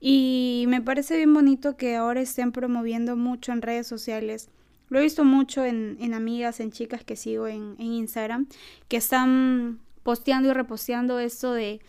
y 0.00 0.64
me 0.68 0.82
parece 0.82 1.16
bien 1.16 1.32
bonito 1.32 1.76
que 1.76 1.96
ahora 1.96 2.20
estén 2.20 2.52
promoviendo 2.52 3.16
mucho 3.16 3.52
en 3.52 3.62
redes 3.62 3.86
sociales. 3.86 4.48
Lo 4.90 4.98
he 4.98 5.02
visto 5.02 5.24
mucho 5.24 5.64
en, 5.64 5.96
en 6.00 6.14
amigas, 6.14 6.60
en 6.60 6.70
chicas 6.70 7.02
que 7.04 7.16
sigo 7.16 7.46
en, 7.46 7.76
en 7.78 7.92
Instagram, 7.92 8.46
que 8.88 8.98
están 8.98 9.80
posteando 10.02 10.50
y 10.50 10.52
reposteando 10.52 11.18
esto 11.18 11.52
de 11.52 11.80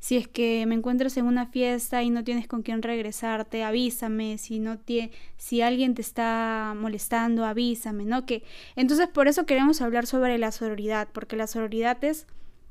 si 0.00 0.16
es 0.16 0.28
que 0.28 0.64
me 0.66 0.74
encuentras 0.74 1.16
en 1.16 1.26
una 1.26 1.46
fiesta 1.46 2.02
y 2.02 2.10
no 2.10 2.22
tienes 2.22 2.46
con 2.46 2.62
quién 2.62 2.82
regresarte, 2.82 3.64
avísame, 3.64 4.38
si 4.38 4.60
no 4.60 4.78
tie 4.78 5.10
si 5.36 5.60
alguien 5.60 5.94
te 5.94 6.02
está 6.02 6.74
molestando, 6.76 7.44
avísame, 7.44 8.04
¿no? 8.04 8.24
Que 8.24 8.44
entonces 8.76 9.08
por 9.08 9.26
eso 9.26 9.44
queremos 9.44 9.80
hablar 9.80 10.06
sobre 10.06 10.38
la 10.38 10.52
sororidad, 10.52 11.08
porque 11.12 11.36
la 11.36 11.46
sororidad 11.46 12.02
es 12.04 12.26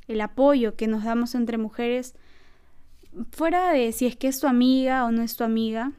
el 0.08 0.22
apoyo 0.22 0.76
que 0.76 0.88
nos 0.88 1.04
damos 1.04 1.36
entre 1.36 1.58
mujeres 1.58 2.16
fuera 3.32 3.72
de 3.72 3.92
si 3.92 4.06
es 4.06 4.16
que 4.16 4.28
es 4.28 4.40
tu 4.40 4.48
amiga 4.48 5.06
o 5.06 5.12
no 5.12 5.22
es 5.22 5.36
tu 5.36 5.44
amiga, 5.44 5.92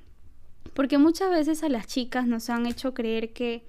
porque 0.72 0.98
muchas 0.98 1.30
veces 1.30 1.62
a 1.62 1.68
las 1.68 1.86
chicas 1.86 2.26
nos 2.26 2.48
han 2.48 2.66
hecho 2.66 2.94
creer 2.94 3.32
que 3.32 3.64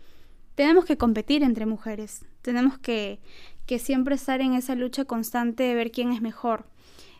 tenemos 0.59 0.83
que 0.83 0.97
competir 0.97 1.41
entre 1.41 1.65
mujeres, 1.65 2.25
tenemos 2.41 2.77
que, 2.77 3.21
que 3.65 3.79
siempre 3.79 4.15
estar 4.15 4.41
en 4.41 4.55
esa 4.55 4.75
lucha 4.75 5.05
constante 5.05 5.63
de 5.63 5.73
ver 5.73 5.89
quién 5.89 6.11
es 6.11 6.21
mejor. 6.21 6.65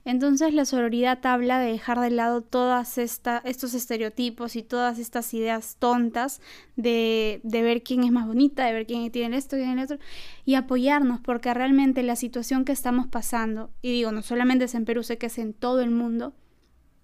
Entonces 0.04 0.54
la 0.54 0.66
sororidad 0.66 1.26
habla 1.26 1.58
de 1.58 1.72
dejar 1.72 2.02
de 2.02 2.10
lado 2.10 2.42
todos 2.42 2.98
estos 2.98 3.74
estereotipos 3.74 4.58
y 4.58 4.62
todas 4.62 5.00
estas 5.00 5.34
ideas 5.34 5.78
tontas 5.80 6.42
de, 6.76 7.40
de, 7.46 7.62
ver 7.62 7.82
quién 7.82 8.04
es 8.04 8.12
más 8.12 8.28
bonita, 8.28 8.66
de 8.66 8.74
ver 8.74 8.86
quién 8.86 9.10
tiene 9.10 9.38
esto, 9.38 9.56
quién 9.56 9.70
tiene 9.70 9.84
otro, 9.86 10.00
y 10.44 10.56
apoyarnos, 10.56 11.22
porque 11.22 11.54
realmente 11.54 12.04
la 12.04 12.18
situación 12.18 12.66
que 12.66 12.74
estamos 12.74 13.08
pasando, 13.08 13.72
y 13.82 13.94
digo, 13.94 14.12
no 14.12 14.22
solamente 14.22 14.66
es 14.66 14.76
en 14.76 14.84
Perú, 14.84 15.02
sé 15.02 15.18
que 15.18 15.28
es 15.28 15.38
en 15.38 15.54
todo 15.54 15.80
el 15.80 15.92
mundo, 15.92 16.34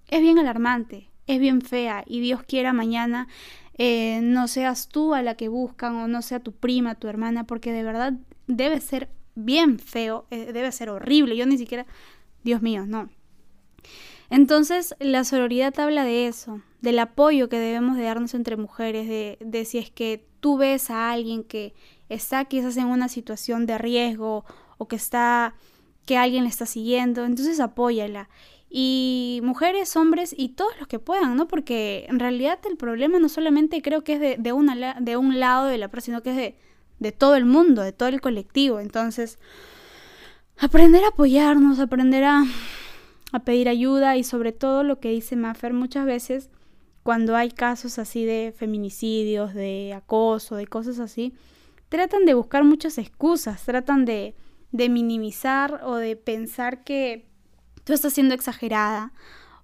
es 0.10 0.20
bien 0.20 0.38
alarmante, 0.38 1.10
es 1.28 1.40
bien 1.40 1.62
fea, 1.62 2.04
y 2.06 2.20
Dios 2.20 2.44
quiera 2.44 2.74
mañana 2.74 3.30
eh, 3.78 4.20
no 4.22 4.48
seas 4.48 4.88
tú 4.88 5.14
a 5.14 5.22
la 5.22 5.36
que 5.36 5.48
buscan 5.48 5.96
o 5.96 6.08
no 6.08 6.22
sea 6.22 6.40
tu 6.40 6.54
prima, 6.54 6.96
tu 6.96 7.08
hermana, 7.08 7.46
porque 7.46 7.72
de 7.72 7.84
verdad 7.84 8.14
debe 8.48 8.80
ser 8.80 9.10
bien 9.36 9.80
feo, 9.80 10.26
eh, 10.32 10.52
debe 10.54 10.72
ser 10.72 10.90
horrible, 10.90 11.36
yo 11.36 11.46
ni 11.46 11.58
siquiera 11.58 11.86
Dios 12.44 12.62
mío, 12.62 12.86
no. 12.86 13.10
Entonces, 14.30 14.96
la 15.00 15.24
sororidad 15.24 15.80
habla 15.80 16.04
de 16.04 16.28
eso, 16.28 16.62
del 16.82 17.00
apoyo 17.00 17.50
que 17.50 17.60
debemos 17.60 17.98
de 17.98 18.04
darnos 18.04 18.34
entre 18.34 18.58
mujeres, 18.58 19.08
de, 19.08 19.38
de, 19.40 19.66
si 19.66 19.78
es 19.78 19.92
que 19.92 20.26
tú 20.40 20.58
ves 20.58 20.90
a 20.90 21.12
alguien 21.12 21.44
que 21.44 21.74
está 22.10 22.46
quizás 22.46 22.78
en 22.78 22.88
una 22.88 23.08
situación 23.08 23.66
de 23.66 23.78
riesgo 23.78 24.46
o 24.78 24.88
que 24.88 24.96
está 24.96 25.54
que 26.06 26.18
alguien 26.18 26.44
le 26.44 26.50
está 26.50 26.66
siguiendo, 26.66 27.26
entonces 27.26 27.60
apóyala. 27.60 28.30
Y 28.78 29.40
mujeres, 29.42 29.96
hombres 29.96 30.36
y 30.38 30.50
todos 30.50 30.78
los 30.78 30.90
que 30.90 31.00
puedan, 31.00 31.38
¿no? 31.38 31.48
Porque 31.48 32.06
en 32.10 32.20
realidad 32.20 32.60
el 32.70 32.76
problema 32.76 33.20
no 33.20 33.30
solamente 33.30 33.82
creo 33.82 34.04
que 34.04 34.16
es 34.16 34.20
de, 34.20 34.36
de, 34.38 34.52
una, 34.52 34.98
de 35.00 35.16
un 35.16 35.40
lado 35.40 35.68
de 35.68 35.78
la 35.78 35.88
prueba, 35.88 36.04
sino 36.04 36.22
que 36.22 36.32
es 36.32 36.36
de, 36.36 36.56
de 37.00 37.14
todo 37.14 37.38
el 37.38 37.46
mundo, 37.46 37.84
de 37.84 37.94
todo 37.94 38.10
el 38.10 38.20
colectivo. 38.20 38.82
Entonces, 38.82 39.40
aprender 40.58 41.06
a 41.06 41.08
apoyarnos, 41.08 41.80
aprender 41.80 42.26
a, 42.26 42.44
a 43.32 43.40
pedir 43.46 43.70
ayuda 43.70 44.18
y 44.18 44.26
sobre 44.26 44.52
todo 44.52 44.84
lo 44.84 45.00
que 45.00 45.10
dice 45.10 45.38
Maffer 45.38 45.72
muchas 45.72 46.06
veces 46.06 46.50
cuando 47.02 47.38
hay 47.38 47.52
casos 47.52 47.98
así 47.98 48.26
de 48.26 48.54
feminicidios, 48.58 49.54
de 49.54 49.94
acoso, 49.94 50.58
de 50.58 50.68
cosas 50.68 51.00
así, 51.00 51.34
tratan 51.88 52.26
de 52.26 52.34
buscar 52.34 52.66
muchas 52.66 52.98
excusas, 52.98 53.64
tratan 53.64 54.04
de, 54.04 54.36
de 54.74 54.90
minimizar 54.90 55.80
o 55.86 55.96
de 55.96 56.18
pensar 56.18 56.84
que 56.84 57.34
tú 57.86 57.94
estás 57.94 58.12
siendo 58.14 58.36
exagerada 58.36 59.14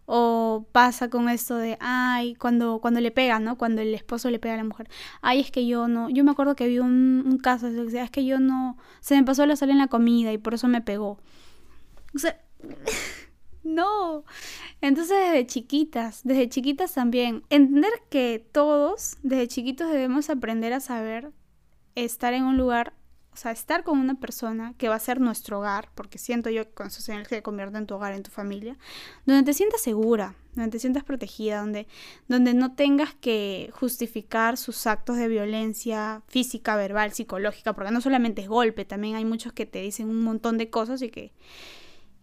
o 0.05 0.65
pasa 0.71 1.09
con 1.09 1.29
esto 1.29 1.55
de, 1.55 1.77
ay, 1.79 2.35
cuando, 2.35 2.79
cuando 2.79 2.99
le 2.99 3.11
pegan, 3.11 3.43
¿no? 3.43 3.57
Cuando 3.57 3.81
el 3.81 3.93
esposo 3.93 4.29
le 4.29 4.39
pega 4.39 4.55
a 4.55 4.57
la 4.57 4.63
mujer. 4.63 4.89
Ay, 5.21 5.39
es 5.39 5.51
que 5.51 5.65
yo 5.67 5.87
no, 5.87 6.09
yo 6.09 6.23
me 6.23 6.31
acuerdo 6.31 6.55
que 6.55 6.67
vi 6.67 6.79
un, 6.79 7.23
un 7.25 7.37
caso, 7.37 7.67
es 7.67 8.11
que 8.11 8.25
yo 8.25 8.39
no, 8.39 8.77
se 8.99 9.15
me 9.15 9.23
pasó 9.23 9.45
la 9.45 9.55
sal 9.55 9.69
en 9.69 9.77
la 9.77 9.87
comida 9.87 10.33
y 10.33 10.37
por 10.37 10.53
eso 10.53 10.67
me 10.67 10.81
pegó. 10.81 11.17
O 12.15 12.19
sea, 12.19 12.41
no. 13.63 14.23
Entonces 14.81 15.17
desde 15.17 15.47
chiquitas, 15.47 16.21
desde 16.23 16.49
chiquitas 16.49 16.93
también, 16.93 17.43
entender 17.49 17.91
que 18.09 18.45
todos, 18.51 19.17
desde 19.23 19.47
chiquitos 19.47 19.89
debemos 19.89 20.29
aprender 20.29 20.73
a 20.73 20.79
saber 20.79 21.31
estar 21.95 22.33
en 22.33 22.43
un 22.43 22.57
lugar 22.57 22.93
o 23.33 23.37
sea, 23.37 23.51
estar 23.51 23.83
con 23.83 23.97
una 23.97 24.15
persona 24.15 24.73
que 24.77 24.89
va 24.89 24.95
a 24.95 24.99
ser 24.99 25.21
nuestro 25.21 25.59
hogar, 25.59 25.89
porque 25.95 26.17
siento 26.17 26.49
yo 26.49 26.65
que 26.65 26.71
con 26.71 26.87
eso 26.87 27.01
se 27.01 27.41
convierte 27.41 27.77
en 27.77 27.87
tu 27.87 27.95
hogar, 27.95 28.13
en 28.13 28.23
tu 28.23 28.31
familia, 28.31 28.77
donde 29.25 29.43
te 29.43 29.53
sientas 29.53 29.81
segura, 29.81 30.35
donde 30.53 30.71
te 30.71 30.79
sientas 30.79 31.05
protegida, 31.05 31.59
donde, 31.59 31.87
donde 32.27 32.53
no 32.53 32.73
tengas 32.73 33.13
que 33.13 33.69
justificar 33.73 34.57
sus 34.57 34.85
actos 34.85 35.15
de 35.15 35.29
violencia 35.29 36.23
física, 36.27 36.75
verbal, 36.75 37.13
psicológica, 37.13 37.73
porque 37.73 37.91
no 37.91 38.01
solamente 38.01 38.41
es 38.41 38.49
golpe, 38.49 38.83
también 38.83 39.15
hay 39.15 39.23
muchos 39.23 39.53
que 39.53 39.65
te 39.65 39.81
dicen 39.81 40.09
un 40.09 40.23
montón 40.23 40.57
de 40.57 40.69
cosas 40.69 41.01
y 41.01 41.09
que, 41.09 41.31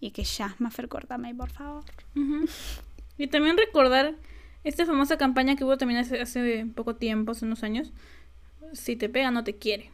y 0.01 0.11
que 0.11 0.25
ya, 0.25 0.57
Mafer, 0.59 0.89
córtame, 0.89 1.35
por 1.35 1.51
favor. 1.51 1.85
Y 3.17 3.29
también 3.29 3.57
recordar 3.57 4.15
esta 4.63 4.85
famosa 4.85 5.17
campaña 5.17 5.57
que 5.57 5.65
hubo 5.65 5.79
también 5.79 6.01
hace, 6.01 6.21
hace 6.21 6.67
poco 6.75 6.97
tiempo, 6.97 7.33
hace 7.33 7.47
unos 7.47 7.63
años, 7.63 7.93
si 8.75 8.95
te 8.95 9.09
pega 9.09 9.31
no 9.31 9.43
te 9.43 9.57
quiere. 9.57 9.91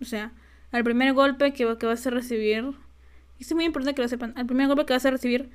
O 0.00 0.04
sea, 0.04 0.32
al 0.76 0.84
primer 0.84 1.12
golpe 1.14 1.52
que, 1.52 1.76
que 1.78 1.86
vas 1.86 2.06
a 2.06 2.10
recibir, 2.10 2.72
y 3.38 3.42
es 3.42 3.54
muy 3.54 3.64
importante 3.64 3.94
que 3.94 4.02
lo 4.02 4.08
sepan, 4.08 4.32
al 4.36 4.46
primer 4.46 4.68
golpe 4.68 4.86
que 4.86 4.92
vas 4.92 5.06
a 5.06 5.10
recibir 5.10 5.50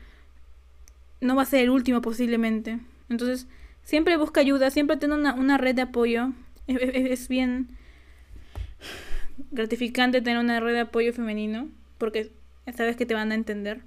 no 1.22 1.36
va 1.36 1.44
a 1.44 1.46
ser 1.46 1.62
el 1.62 1.70
último 1.70 2.02
posiblemente. 2.02 2.80
Entonces, 3.10 3.48
siempre 3.84 4.18
busca 4.18 4.42
ayuda, 4.42 4.72
siempre 4.72 4.98
ten 4.98 5.12
una, 5.12 5.34
una 5.34 5.58
red 5.58 5.76
de 5.76 5.84
apoyo. 5.84 6.34
Es, 6.68 7.28
bien 7.28 7.70
gratificante 9.52 10.22
tener 10.22 10.40
una 10.40 10.60
red 10.60 10.74
de 10.74 10.80
apoyo 10.82 11.14
femenino, 11.14 11.70
porque 11.98 12.32
sabes 12.76 12.96
que 12.96 13.06
te 13.06 13.14
van 13.14 13.32
a 13.32 13.36
entender. 13.36 13.82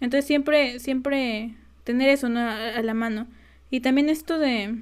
Entonces, 0.00 0.26
siempre, 0.26 0.78
siempre 0.78 1.54
tener 1.84 2.08
eso 2.10 2.28
¿no? 2.28 2.40
a, 2.40 2.76
a, 2.76 2.82
la 2.82 2.94
mano. 2.94 3.26
Y 3.70 3.80
también 3.80 4.08
esto 4.08 4.38
de, 4.38 4.76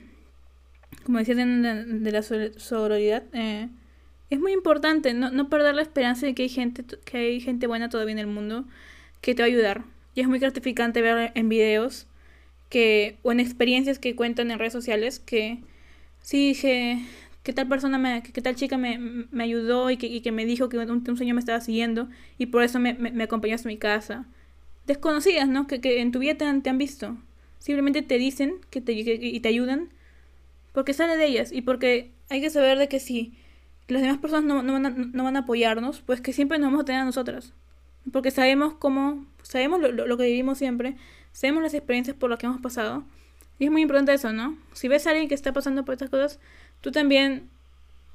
como 1.04 1.18
decía, 1.18 1.34
de, 1.34 1.44
de 1.46 2.12
la 2.12 2.22
sororidad. 2.22 3.24
Eh, 3.32 3.68
es 4.32 4.40
muy 4.40 4.52
importante 4.52 5.12
no, 5.12 5.30
no, 5.30 5.48
perder 5.50 5.74
la 5.74 5.82
esperanza 5.82 6.24
de 6.26 6.34
que 6.34 6.44
hay 6.44 6.48
gente 6.48 6.84
que 7.04 7.18
hay 7.18 7.40
gente 7.40 7.66
buena 7.66 7.90
todavía 7.90 8.12
en 8.12 8.18
el 8.18 8.26
mundo 8.26 8.64
que 9.20 9.34
te 9.34 9.42
va 9.42 9.46
a 9.46 9.48
ayudar. 9.48 9.84
Y 10.14 10.22
es 10.22 10.28
muy 10.28 10.38
gratificante 10.38 11.02
ver 11.02 11.32
en 11.34 11.48
videos 11.48 12.06
que 12.70 13.18
o 13.22 13.32
en 13.32 13.40
experiencias 13.40 13.98
que 13.98 14.16
cuentan 14.16 14.50
en 14.50 14.58
redes 14.58 14.72
sociales 14.72 15.18
que 15.20 15.58
sí 16.22 16.48
dije 16.48 16.98
que 17.42 17.52
tal 17.52 17.68
persona 17.68 17.98
me, 17.98 18.22
que, 18.22 18.40
tal 18.40 18.54
chica 18.56 18.78
me, 18.78 18.98
me 18.98 19.44
ayudó 19.44 19.90
y 19.90 19.98
que, 19.98 20.06
y 20.06 20.22
que, 20.22 20.32
me 20.32 20.46
dijo 20.46 20.68
que 20.68 20.78
un, 20.78 20.90
un, 20.90 21.16
sueño 21.16 21.34
me 21.34 21.40
estaba 21.40 21.60
siguiendo 21.60 22.08
y 22.38 22.46
por 22.46 22.62
eso 22.62 22.78
me, 22.78 22.94
me, 22.94 23.10
me 23.10 23.24
acompañó 23.24 23.54
hasta 23.54 23.68
mi 23.68 23.78
casa 23.78 24.26
desconocidas 24.86 25.48
no 25.48 25.66
que, 25.66 25.80
que 25.80 26.00
en 26.00 26.12
tu 26.12 26.20
vida 26.20 26.36
te 26.36 26.44
han, 26.44 26.62
te 26.62 26.70
han 26.70 26.78
visto. 26.78 27.16
Simplemente 27.58 28.02
te 28.02 28.18
dicen 28.18 28.56
que 28.70 28.80
te, 28.80 28.92
y 28.92 29.40
te 29.40 29.48
ayudan 29.48 29.90
porque 30.72 30.94
sale 30.94 31.16
de 31.16 31.26
ellas 31.26 31.52
y 31.52 31.62
porque 31.62 32.10
hay 32.28 32.40
que 32.40 32.50
saber 32.50 32.78
de 32.78 32.88
que 32.88 32.98
si 32.98 33.34
las 33.88 34.02
demás 34.02 34.18
personas 34.18 34.44
no, 34.44 34.62
no, 34.62 34.72
van 34.72 34.86
a, 34.86 34.90
no, 34.90 35.24
van 35.24 35.36
a, 35.36 35.40
apoyarnos, 35.40 36.00
pues 36.00 36.20
que 36.20 36.32
siempre 36.32 36.58
nos 36.58 36.68
vamos 36.68 36.82
a 36.82 36.84
tener 36.84 37.00
a 37.02 37.04
nosotras. 37.04 37.52
Porque 38.10 38.30
sabemos 38.30 38.74
cómo, 38.74 39.26
sabemos 39.42 39.80
lo, 39.80 39.92
lo, 39.92 40.16
que 40.16 40.24
vivimos 40.24 40.58
siempre, 40.58 40.96
sabemos 41.32 41.62
las 41.62 41.74
experiencias 41.74 42.16
por 42.16 42.30
las 42.30 42.38
que 42.38 42.46
hemos 42.46 42.60
pasado. 42.60 43.04
Y 43.58 43.66
es 43.66 43.70
muy 43.70 43.82
importante 43.82 44.12
eso, 44.12 44.32
¿no? 44.32 44.56
Si 44.72 44.88
ves 44.88 45.06
a 45.06 45.10
alguien 45.10 45.28
que 45.28 45.34
está 45.34 45.52
pasando 45.52 45.84
por 45.84 45.92
estas 45.94 46.10
cosas, 46.10 46.40
tú 46.80 46.90
también 46.90 47.48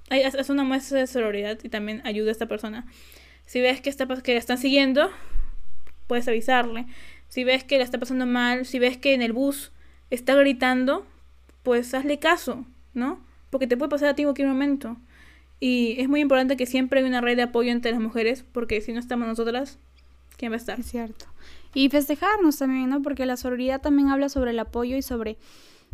haz 0.09 0.49
una 0.49 0.63
muestra 0.63 0.99
de 0.99 1.07
sororidad 1.07 1.57
y 1.63 1.69
también 1.69 2.01
ayuda 2.05 2.29
a 2.29 2.31
esta 2.31 2.47
persona. 2.47 2.85
Si 3.45 3.61
ves 3.61 3.81
que, 3.81 3.89
está, 3.89 4.07
que 4.07 4.33
la 4.33 4.39
están 4.39 4.57
siguiendo, 4.57 5.09
puedes 6.07 6.27
avisarle. 6.27 6.85
Si 7.29 7.43
ves 7.43 7.63
que 7.63 7.77
la 7.77 7.83
está 7.83 7.97
pasando 7.97 8.25
mal, 8.25 8.65
si 8.65 8.79
ves 8.79 8.97
que 8.97 9.13
en 9.13 9.21
el 9.21 9.33
bus 9.33 9.71
está 10.09 10.35
gritando, 10.35 11.05
pues 11.63 11.93
hazle 11.93 12.19
caso, 12.19 12.65
¿no? 12.93 13.19
Porque 13.49 13.67
te 13.67 13.77
puede 13.77 13.89
pasar 13.89 14.09
a 14.09 14.15
ti 14.15 14.23
en 14.23 14.27
cualquier 14.27 14.47
momento. 14.47 14.97
Y 15.59 15.95
es 15.99 16.07
muy 16.07 16.21
importante 16.21 16.55
que 16.57 16.65
siempre 16.65 16.99
hay 16.99 17.05
una 17.05 17.21
red 17.21 17.35
de 17.35 17.43
apoyo 17.43 17.71
entre 17.71 17.91
las 17.91 17.99
mujeres, 17.99 18.45
porque 18.51 18.81
si 18.81 18.93
no 18.93 18.99
estamos 18.99 19.27
nosotras, 19.27 19.79
¿quién 20.37 20.51
va 20.51 20.55
a 20.55 20.57
estar? 20.57 20.79
Es 20.79 20.87
cierto. 20.87 21.25
Y 21.73 21.89
festejarnos 21.89 22.57
también, 22.57 22.89
¿no? 22.89 23.01
Porque 23.01 23.25
la 23.25 23.37
sororidad 23.37 23.81
también 23.81 24.09
habla 24.09 24.29
sobre 24.29 24.51
el 24.51 24.59
apoyo 24.59 24.97
y 24.97 25.01
sobre 25.01 25.37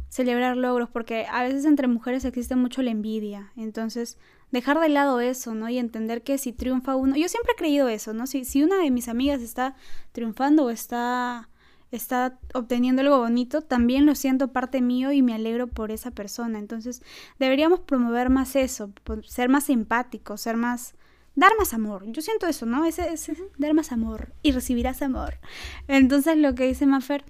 celebrar 0.10 0.58
logros, 0.58 0.90
porque 0.90 1.26
a 1.30 1.44
veces 1.44 1.66
entre 1.66 1.88
mujeres 1.88 2.24
existe 2.26 2.56
mucho 2.56 2.82
la 2.84 2.92
envidia. 2.92 3.52
Entonces, 3.56 4.18
dejar 4.52 4.80
de 4.80 4.90
lado 4.90 5.20
eso, 5.20 5.56
¿no? 5.56 5.70
Y 5.70 5.80
entender 5.80 6.22
que 6.22 6.38
si 6.38 6.52
triunfa 6.52 6.96
uno, 6.96 7.16
yo 7.16 7.28
siempre 7.28 7.54
he 7.54 7.58
creído 7.58 7.88
eso, 7.88 8.14
¿no? 8.14 8.28
Si, 8.28 8.46
si 8.46 8.64
una 8.64 8.78
de 8.78 8.92
mis 8.92 9.08
amigas 9.08 9.42
está 9.42 9.76
triunfando 10.12 10.66
o 10.66 10.70
está 10.70 11.50
está 11.96 12.40
obteniendo 12.54 13.02
algo 13.02 13.20
bonito, 13.20 13.62
también 13.62 14.06
lo 14.06 14.16
siento 14.16 14.52
parte 14.52 14.82
mío 14.82 15.12
y 15.12 15.22
me 15.22 15.34
alegro 15.34 15.68
por 15.68 15.92
esa 15.92 16.12
persona. 16.12 16.60
Entonces, 16.60 17.02
deberíamos 17.40 17.80
promover 17.82 18.30
más 18.30 18.56
eso, 18.56 18.92
ser 19.26 19.50
más 19.50 19.70
empáticos, 19.70 20.42
ser 20.42 20.58
más 20.58 20.96
dar 21.36 21.52
más 21.58 21.74
amor. 21.74 22.04
Yo 22.08 22.22
siento 22.22 22.48
eso, 22.48 22.66
¿no? 22.66 22.86
Ese, 22.86 23.14
ese 23.14 23.36
dar 23.58 23.74
más 23.74 23.92
amor 23.92 24.34
y 24.42 24.52
recibirás 24.52 25.02
amor. 25.02 25.40
Entonces, 25.88 26.38
lo 26.38 26.56
que 26.56 26.68
dice 26.68 26.86
Maffer, 26.86 27.24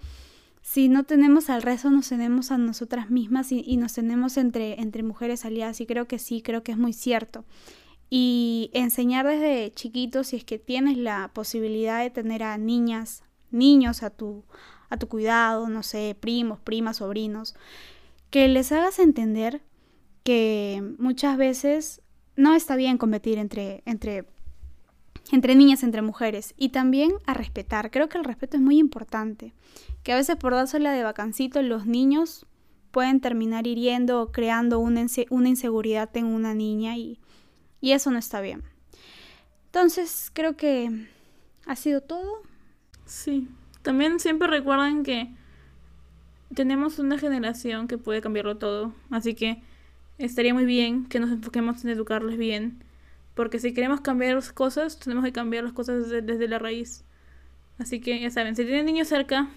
si 0.61 0.89
no 0.89 1.03
tenemos 1.03 1.49
al 1.49 1.61
resto, 1.61 1.89
nos 1.89 2.09
tenemos 2.09 2.51
a 2.51 2.57
nosotras 2.57 3.09
mismas 3.09 3.51
y, 3.51 3.63
y, 3.65 3.77
nos 3.77 3.93
tenemos 3.93 4.37
entre, 4.37 4.81
entre 4.81 5.03
mujeres 5.03 5.45
aliadas. 5.45 5.81
Y 5.81 5.85
creo 5.85 6.07
que 6.07 6.19
sí, 6.19 6.41
creo 6.41 6.63
que 6.63 6.71
es 6.71 6.77
muy 6.77 6.93
cierto. 6.93 7.45
Y 8.09 8.69
enseñar 8.73 9.25
desde 9.25 9.71
chiquitos, 9.71 10.27
si 10.27 10.37
es 10.37 10.43
que 10.45 10.59
tienes 10.59 10.97
la 10.97 11.31
posibilidad 11.33 12.01
de 12.01 12.09
tener 12.09 12.43
a 12.43 12.57
niñas, 12.57 13.23
niños 13.53 14.03
a 14.03 14.09
tu, 14.09 14.43
a 14.89 14.97
tu 14.97 15.07
cuidado, 15.07 15.69
no 15.69 15.83
sé, 15.83 16.15
primos, 16.19 16.59
primas, 16.59 16.97
sobrinos, 16.97 17.55
que 18.29 18.47
les 18.47 18.71
hagas 18.71 18.99
entender 18.99 19.61
que 20.23 20.95
muchas 20.97 21.37
veces 21.37 22.01
no 22.35 22.55
está 22.55 22.75
bien 22.75 22.97
competir 22.97 23.37
entre, 23.37 23.83
entre, 23.85 24.25
entre 25.31 25.55
niñas, 25.55 25.83
entre 25.83 26.01
mujeres. 26.01 26.53
Y 26.57 26.69
también 26.69 27.13
a 27.25 27.33
respetar. 27.33 27.91
Creo 27.91 28.09
que 28.09 28.17
el 28.17 28.23
respeto 28.23 28.57
es 28.57 28.63
muy 28.63 28.79
importante. 28.79 29.53
Que 30.03 30.13
a 30.13 30.15
veces 30.15 30.35
por 30.35 30.53
dársela 30.53 30.91
de 30.91 31.03
vacancito 31.03 31.61
los 31.61 31.85
niños 31.85 32.45
pueden 32.91 33.21
terminar 33.21 33.67
hiriendo 33.67 34.21
o 34.21 34.31
creando 34.31 34.79
una, 34.79 35.05
una 35.29 35.49
inseguridad 35.49 36.15
en 36.15 36.25
una 36.25 36.53
niña 36.53 36.97
y, 36.97 37.19
y 37.81 37.91
eso 37.91 38.11
no 38.11 38.19
está 38.19 38.41
bien. 38.41 38.63
Entonces 39.65 40.29
creo 40.33 40.55
que 40.55 41.07
ha 41.65 41.75
sido 41.75 42.01
todo. 42.01 42.43
Sí. 43.13 43.47
También 43.83 44.19
siempre 44.19 44.47
recuerden 44.47 45.03
que 45.03 45.29
tenemos 46.55 46.97
una 46.97 47.19
generación 47.19 47.87
que 47.87 47.99
puede 47.99 48.21
cambiarlo 48.21 48.57
todo. 48.57 48.91
Así 49.11 49.35
que 49.35 49.61
estaría 50.17 50.53
muy 50.53 50.65
bien 50.65 51.05
que 51.05 51.19
nos 51.19 51.31
enfoquemos 51.31 51.83
en 51.83 51.91
educarles 51.91 52.37
bien. 52.37 52.83
Porque 53.35 53.59
si 53.59 53.71
queremos 53.73 54.01
cambiar 54.01 54.33
las 54.33 54.51
cosas, 54.51 54.99
tenemos 54.99 55.23
que 55.23 55.31
cambiar 55.31 55.63
las 55.63 55.73
cosas 55.73 56.09
desde, 56.09 56.47
la 56.47 56.57
raíz. 56.57 57.03
Así 57.77 58.01
que 58.01 58.19
ya 58.19 58.31
saben, 58.31 58.55
si 58.55 58.65
tienen 58.65 58.87
niños 58.87 59.09
cerca, 59.09 59.47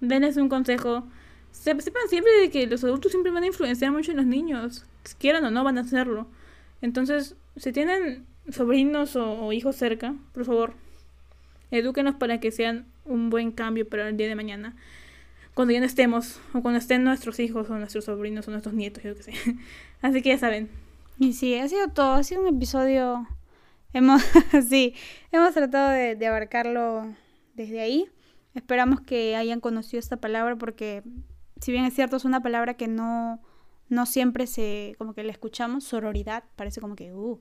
denles 0.00 0.36
un 0.36 0.48
consejo. 0.48 1.04
Sepan 1.50 2.08
siempre 2.08 2.32
de 2.42 2.50
que 2.50 2.68
los 2.68 2.84
adultos 2.84 3.10
siempre 3.10 3.32
van 3.32 3.42
a 3.42 3.46
influenciar 3.48 3.90
mucho 3.90 4.12
en 4.12 4.18
los 4.18 4.26
niños. 4.26 4.86
Si 5.02 5.16
quieran 5.16 5.44
o 5.44 5.50
no, 5.50 5.64
van 5.64 5.78
a 5.78 5.80
hacerlo. 5.80 6.28
Entonces, 6.80 7.34
si 7.56 7.72
tienen 7.72 8.24
sobrinos 8.50 9.16
o, 9.16 9.52
hijos 9.52 9.74
cerca, 9.74 10.14
por 10.32 10.44
favor, 10.44 10.74
edúquenos 11.72 12.14
para 12.14 12.38
que 12.38 12.52
sean 12.52 12.86
un 13.04 13.30
buen 13.30 13.50
cambio 13.50 13.88
para 13.88 14.08
el 14.08 14.16
día 14.16 14.28
de 14.28 14.36
mañana 14.36 14.76
cuando 15.54 15.72
ya 15.74 15.80
no 15.80 15.86
estemos, 15.86 16.40
o 16.54 16.62
cuando 16.62 16.78
estén 16.78 17.04
nuestros 17.04 17.38
hijos, 17.38 17.68
o 17.68 17.78
nuestros 17.78 18.06
sobrinos, 18.06 18.48
o 18.48 18.50
nuestros 18.50 18.74
nietos, 18.74 19.02
yo 19.02 19.14
qué 19.14 19.22
sé. 19.22 19.32
Así 20.02 20.22
que 20.22 20.30
ya 20.30 20.38
saben. 20.38 20.70
Y 21.18 21.34
sí, 21.34 21.54
ha 21.56 21.68
sido 21.68 21.88
todo, 21.88 22.14
ha 22.14 22.24
sido 22.24 22.40
un 22.42 22.56
episodio. 22.56 23.26
Hemos, 23.92 24.22
sí, 24.68 24.94
hemos 25.30 25.52
tratado 25.52 25.90
de, 25.90 26.26
abarcarlo 26.26 27.14
desde 27.54 27.80
ahí. 27.80 28.06
Esperamos 28.54 29.00
que 29.00 29.36
hayan 29.36 29.60
conocido 29.60 30.00
esta 30.00 30.16
palabra 30.16 30.56
porque, 30.56 31.02
si 31.60 31.72
bien 31.72 31.84
es 31.84 31.94
cierto, 31.94 32.16
es 32.16 32.24
una 32.24 32.42
palabra 32.42 32.74
que 32.74 32.88
no, 32.88 33.40
no 33.88 34.06
siempre 34.06 34.46
se, 34.46 34.94
como 34.96 35.14
que 35.14 35.22
la 35.22 35.32
escuchamos, 35.32 35.84
sororidad, 35.84 36.44
parece 36.56 36.80
como 36.80 36.96
que, 36.96 37.12
uh. 37.12 37.40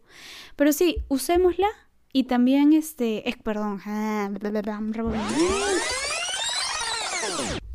Pero 0.58 0.74
sí, 0.74 0.98
usémosla 1.08 1.68
y 2.14 2.24
también, 2.26 2.74
este, 2.74 3.28
es, 3.30 3.38
perdón, 3.38 3.80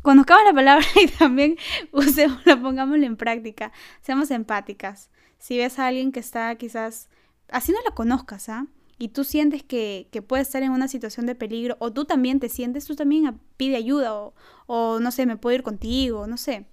conozcamos 0.07 0.45
la 0.45 0.53
palabra 0.53 0.85
y 0.95 1.07
también 1.07 1.57
usémosla, 1.91 2.61
pongámosla 2.61 3.05
en 3.05 3.17
práctica. 3.17 3.73
Seamos 4.01 4.31
empáticas. 4.31 5.09
Si 5.37 5.57
ves 5.57 5.79
a 5.79 5.87
alguien 5.87 6.13
que 6.13 6.21
está 6.21 6.55
quizás, 6.55 7.09
así 7.49 7.73
no 7.73 7.79
la 7.83 7.93
conozcas, 7.93 8.47
¿ah? 8.47 8.67
Y 8.97 9.09
tú 9.09 9.25
sientes 9.25 9.63
que, 9.63 10.07
que, 10.09 10.21
puede 10.21 10.43
estar 10.43 10.63
en 10.63 10.71
una 10.71 10.87
situación 10.87 11.25
de 11.25 11.35
peligro, 11.35 11.75
o 11.79 11.91
tú 11.91 12.05
también 12.05 12.39
te 12.39 12.47
sientes, 12.47 12.85
tú 12.85 12.95
también 12.95 13.37
pide 13.57 13.75
ayuda, 13.75 14.15
o, 14.15 14.33
o 14.65 15.01
no 15.01 15.11
sé, 15.11 15.25
me 15.25 15.35
puedo 15.35 15.55
ir 15.55 15.61
contigo, 15.61 16.25
no 16.25 16.37
sé. 16.37 16.65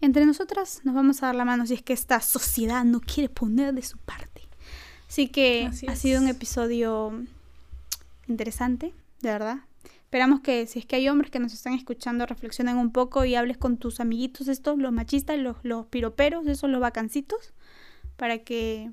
Entre 0.00 0.24
nosotras 0.24 0.80
nos 0.84 0.94
vamos 0.94 1.22
a 1.22 1.26
dar 1.26 1.34
la 1.34 1.44
mano 1.44 1.66
si 1.66 1.74
es 1.74 1.82
que 1.82 1.92
esta 1.92 2.20
sociedad 2.20 2.82
no 2.84 3.00
quiere 3.00 3.28
poner 3.28 3.74
de 3.74 3.82
su 3.82 3.98
parte. 3.98 4.31
Así 5.12 5.28
que 5.28 5.68
ha 5.88 5.94
sido 5.94 6.22
un 6.22 6.28
episodio 6.28 7.12
interesante, 8.28 8.94
de 9.20 9.28
verdad. 9.28 9.58
Esperamos 10.04 10.40
que 10.40 10.66
si 10.66 10.78
es 10.78 10.86
que 10.86 10.96
hay 10.96 11.06
hombres 11.10 11.30
que 11.30 11.38
nos 11.38 11.52
están 11.52 11.74
escuchando, 11.74 12.24
reflexionen 12.24 12.78
un 12.78 12.92
poco 12.92 13.26
y 13.26 13.34
hables 13.34 13.58
con 13.58 13.76
tus 13.76 14.00
amiguitos 14.00 14.48
estos, 14.48 14.78
los 14.78 14.90
machistas, 14.90 15.38
los, 15.38 15.58
los 15.64 15.84
piroperos, 15.84 16.46
esos, 16.46 16.70
los 16.70 16.80
vacancitos, 16.80 17.52
para 18.16 18.38
que 18.38 18.90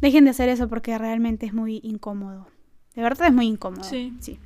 dejen 0.00 0.26
de 0.26 0.30
hacer 0.30 0.48
eso 0.48 0.68
porque 0.68 0.96
realmente 0.96 1.44
es 1.46 1.52
muy 1.52 1.80
incómodo. 1.82 2.46
De 2.94 3.02
verdad 3.02 3.26
es 3.26 3.34
muy 3.34 3.48
incómodo. 3.48 3.82
Sí. 3.82 4.16
sí. 4.20 4.38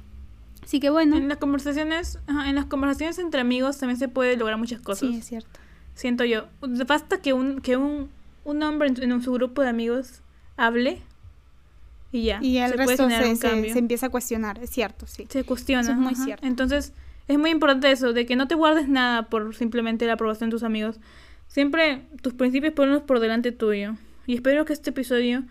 Así 0.65 0.81
que 0.81 0.89
bueno. 0.89 1.19
En 1.19 1.29
las 1.29 1.37
conversaciones, 1.37 2.21
en 2.27 2.55
las 2.55 2.65
conversaciones 2.65 3.19
entre 3.19 3.43
amigos 3.43 3.77
también 3.77 3.99
se 3.99 4.09
puede 4.09 4.39
lograr 4.39 4.59
muchas 4.59 4.81
cosas. 4.81 5.11
Sí, 5.11 5.17
es 5.19 5.27
cierto. 5.27 5.61
Siento 5.95 6.25
yo. 6.25 6.47
Basta 6.87 7.21
que 7.21 7.35
un, 7.35 7.61
que 7.61 7.77
un, 7.77 8.09
un 8.45 8.63
hombre 8.63 8.89
en, 8.89 9.13
en 9.13 9.23
su 9.23 9.35
grupo 9.35 9.61
de 9.61 9.69
amigos 9.69 10.23
hable 10.57 11.01
y 12.13 12.25
ya. 12.25 12.39
Y 12.43 12.59
el 12.59 12.73
resto 12.73 13.09
se, 13.11 13.37
se, 13.37 13.79
empieza 13.79 14.07
a 14.07 14.09
cuestionar, 14.11 14.59
es 14.63 14.71
cierto, 14.71 15.07
sí. 15.07 15.27
Se 15.29 15.45
cuestiona. 15.45 15.91
es 15.91 15.97
muy 15.97 16.15
cierto. 16.15 16.47
Entonces, 16.47 16.93
es 17.29 17.39
muy 17.39 17.51
importante 17.51 17.91
eso, 17.91 18.13
de 18.13 18.27
que 18.27 18.37
no 18.37 18.49
te 18.49 18.55
guardes 18.55 18.89
nada 18.89 19.29
por 19.29 19.55
simplemente 19.55 20.07
la 20.07 20.15
aprobación 20.15 20.51
de 20.51 20.55
tus 20.55 20.63
amigos. 20.63 20.97
Siempre 21.49 22.03
tus 22.23 22.35
principios 22.35 22.73
ponlos 22.73 23.03
por 23.03 23.21
delante 23.21 23.53
tuyo. 23.53 23.97
Y 24.27 24.35
espero 24.35 24.65
que 24.65 24.73
este 24.73 24.91
episodio 24.91 25.45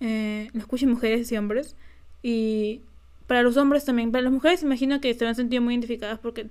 eh, 0.00 0.50
lo 0.52 0.60
escuchen 0.60 0.90
mujeres 0.90 1.30
y 1.32 1.36
hombres. 1.36 1.76
Y 2.22 2.82
para 3.26 3.42
los 3.42 3.56
hombres 3.56 3.84
también. 3.84 4.12
Para 4.12 4.22
las 4.22 4.32
mujeres 4.32 4.62
imagino 4.62 5.00
que 5.00 5.12
se 5.14 5.24
van 5.24 5.32
a 5.32 5.34
sentir 5.34 5.60
muy 5.60 5.74
identificadas 5.74 6.18
porque 6.18 6.48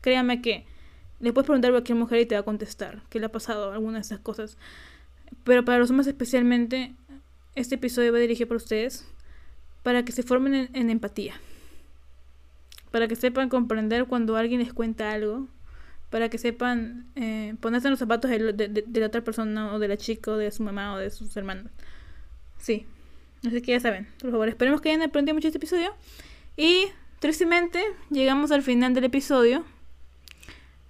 créanme 0.00 0.40
que 0.40 0.64
le 1.20 1.32
puedes 1.32 1.46
preguntar 1.46 1.70
a 1.70 1.74
cualquier 1.74 1.96
mujer 1.96 2.20
y 2.20 2.26
te 2.26 2.34
va 2.34 2.42
a 2.42 2.44
contestar 2.44 3.02
que 3.08 3.18
le 3.18 3.26
ha 3.26 3.32
pasado 3.32 3.72
alguna 3.72 3.98
de 3.98 4.02
esas 4.02 4.20
cosas. 4.20 4.56
Pero 5.44 5.64
para 5.64 5.78
los 5.78 5.90
hombres 5.90 6.06
especialmente, 6.06 6.94
este 7.56 7.74
episodio 7.74 8.12
va 8.12 8.18
dirigido 8.18 8.48
para 8.48 8.58
ustedes 8.58 9.04
para 9.82 10.04
que 10.04 10.12
se 10.12 10.22
formen 10.22 10.68
en, 10.72 10.90
empatía. 10.90 11.34
Para 12.90 13.06
que 13.06 13.14
sepan 13.14 13.48
comprender 13.48 14.06
cuando 14.06 14.36
alguien 14.36 14.60
les 14.60 14.72
cuenta 14.72 15.12
algo. 15.12 15.46
Para 16.10 16.28
que 16.28 16.38
sepan 16.38 17.06
eh, 17.14 17.54
ponerse 17.60 17.86
en 17.86 17.92
los 17.92 18.00
zapatos 18.00 18.28
de, 18.30 18.84
la 18.94 19.06
otra 19.06 19.22
persona 19.22 19.72
o 19.74 19.78
de 19.78 19.86
la 19.86 19.96
chica 19.96 20.32
o 20.32 20.36
de 20.36 20.50
su 20.50 20.64
mamá 20.64 20.94
o 20.94 20.98
de 20.98 21.10
sus 21.10 21.36
hermanos. 21.36 21.70
Sí. 22.58 22.84
Así 23.46 23.62
que 23.62 23.72
ya 23.72 23.80
saben. 23.80 24.08
Por 24.20 24.32
favor, 24.32 24.48
esperemos 24.48 24.80
que 24.80 24.88
hayan 24.90 25.02
aprendido 25.02 25.34
mucho 25.34 25.46
este 25.46 25.58
episodio. 25.58 25.94
Y 26.56 26.86
tristemente 27.20 27.80
llegamos 28.10 28.50
al 28.50 28.62
final 28.62 28.92
del 28.92 29.04
episodio. 29.04 29.64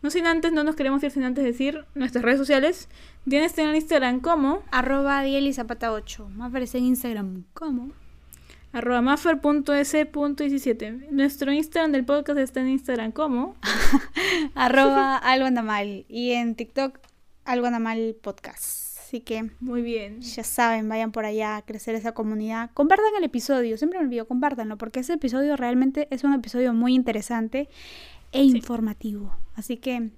No 0.06 0.12
sin 0.12 0.28
antes, 0.28 0.52
no 0.52 0.62
nos 0.62 0.76
queremos 0.76 1.02
ir 1.02 1.10
sin 1.10 1.24
antes 1.24 1.42
decir 1.42 1.84
nuestras 1.96 2.24
redes 2.24 2.38
sociales. 2.38 2.88
Tienes 3.28 3.58
en 3.58 3.74
Instagram 3.74 4.20
como 4.20 4.62
arroba 4.70 5.24
Zapata8. 5.24 6.28
Maffer 6.28 6.62
en 6.74 6.84
Instagram 6.84 7.42
como 7.54 7.90
arroba 8.72 9.02
maffer.s.17. 9.02 11.10
Nuestro 11.10 11.50
Instagram 11.50 11.90
del 11.90 12.04
podcast 12.04 12.38
está 12.38 12.60
en 12.60 12.68
Instagram 12.68 13.10
como 13.10 13.56
arroba 14.54 15.16
algo 15.16 15.48
Y 16.08 16.34
en 16.34 16.54
TikTok 16.54 17.00
algo 17.44 17.66
podcast. 18.22 18.86
Así 19.06 19.20
que 19.20 19.50
muy 19.60 19.82
bien. 19.82 20.20
Ya 20.20 20.44
saben, 20.44 20.88
vayan 20.88 21.10
por 21.10 21.24
allá 21.24 21.56
a 21.56 21.62
crecer 21.62 21.96
esa 21.96 22.12
comunidad. 22.12 22.70
Compartan 22.74 23.06
el 23.18 23.24
episodio, 23.24 23.76
siempre 23.76 23.98
me 24.00 24.04
olvido, 24.04 24.26
compártanlo, 24.26 24.78
porque 24.78 25.00
ese 25.00 25.12
episodio 25.12 25.56
realmente 25.56 26.08
es 26.10 26.24
un 26.24 26.34
episodio 26.34 26.72
muy 26.72 26.94
interesante 26.94 27.68
e 28.36 28.44
informativo. 28.44 29.36
Así 29.54 29.76
que 29.76 30.10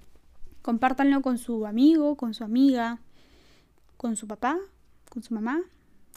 compártanlo 0.61 1.21
con 1.21 1.37
su 1.37 1.65
amigo, 1.65 2.15
con 2.15 2.33
su 2.33 2.43
amiga, 2.43 2.99
con 3.97 4.15
su 4.15 4.27
papá, 4.27 4.57
con 5.09 5.23
su 5.23 5.33
mamá, 5.33 5.61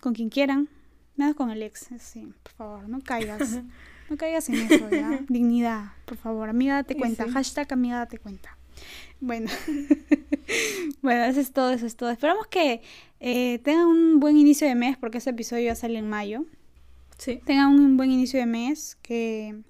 con 0.01 0.15
quien 0.15 0.29
quieran. 0.29 0.69
Nada 1.17 1.35
con 1.35 1.51
el 1.51 1.63
ex, 1.63 1.89
sí, 1.99 2.33
por 2.43 2.53
favor, 2.53 2.89
no 2.89 3.01
caigas. 3.01 3.61
No 4.11 4.19
caigas 4.19 4.47
en 4.51 4.57
eso, 4.57 4.91
¿ya? 4.91 5.25
Dignidad, 5.31 5.93
por 6.05 6.19
favor. 6.19 6.51
Amiga, 6.51 6.75
date 6.75 6.97
cuenta. 6.97 7.31
Hashtag 7.31 7.73
amiga, 7.73 7.97
date 7.97 8.19
cuenta. 8.19 8.59
Bueno. 9.21 9.51
bueno, 11.03 11.25
eso 11.25 11.41
es 11.41 11.53
todo, 11.53 11.71
eso 11.71 11.87
es 11.87 11.97
todo. 11.97 12.11
Esperamos 12.11 12.47
que 12.49 12.83
eh, 13.21 13.59
tengan 13.61 13.87
un 13.87 14.21
buen 14.21 14.37
inicio 14.37 14.67
de 14.67 14.75
mes, 14.75 14.99
porque 14.99 15.17
ese 15.17 15.31
episodio 15.31 15.65
ya 15.65 15.75
sale 15.77 15.99
en 15.99 16.11
mayo. 16.11 16.45
Sí. 17.17 17.41
Tengan 17.47 17.69
un 17.69 17.97
buen 17.97 18.11
inicio 18.11 18.39
de 18.39 18.45
mes, 18.45 18.99
que 19.01 19.63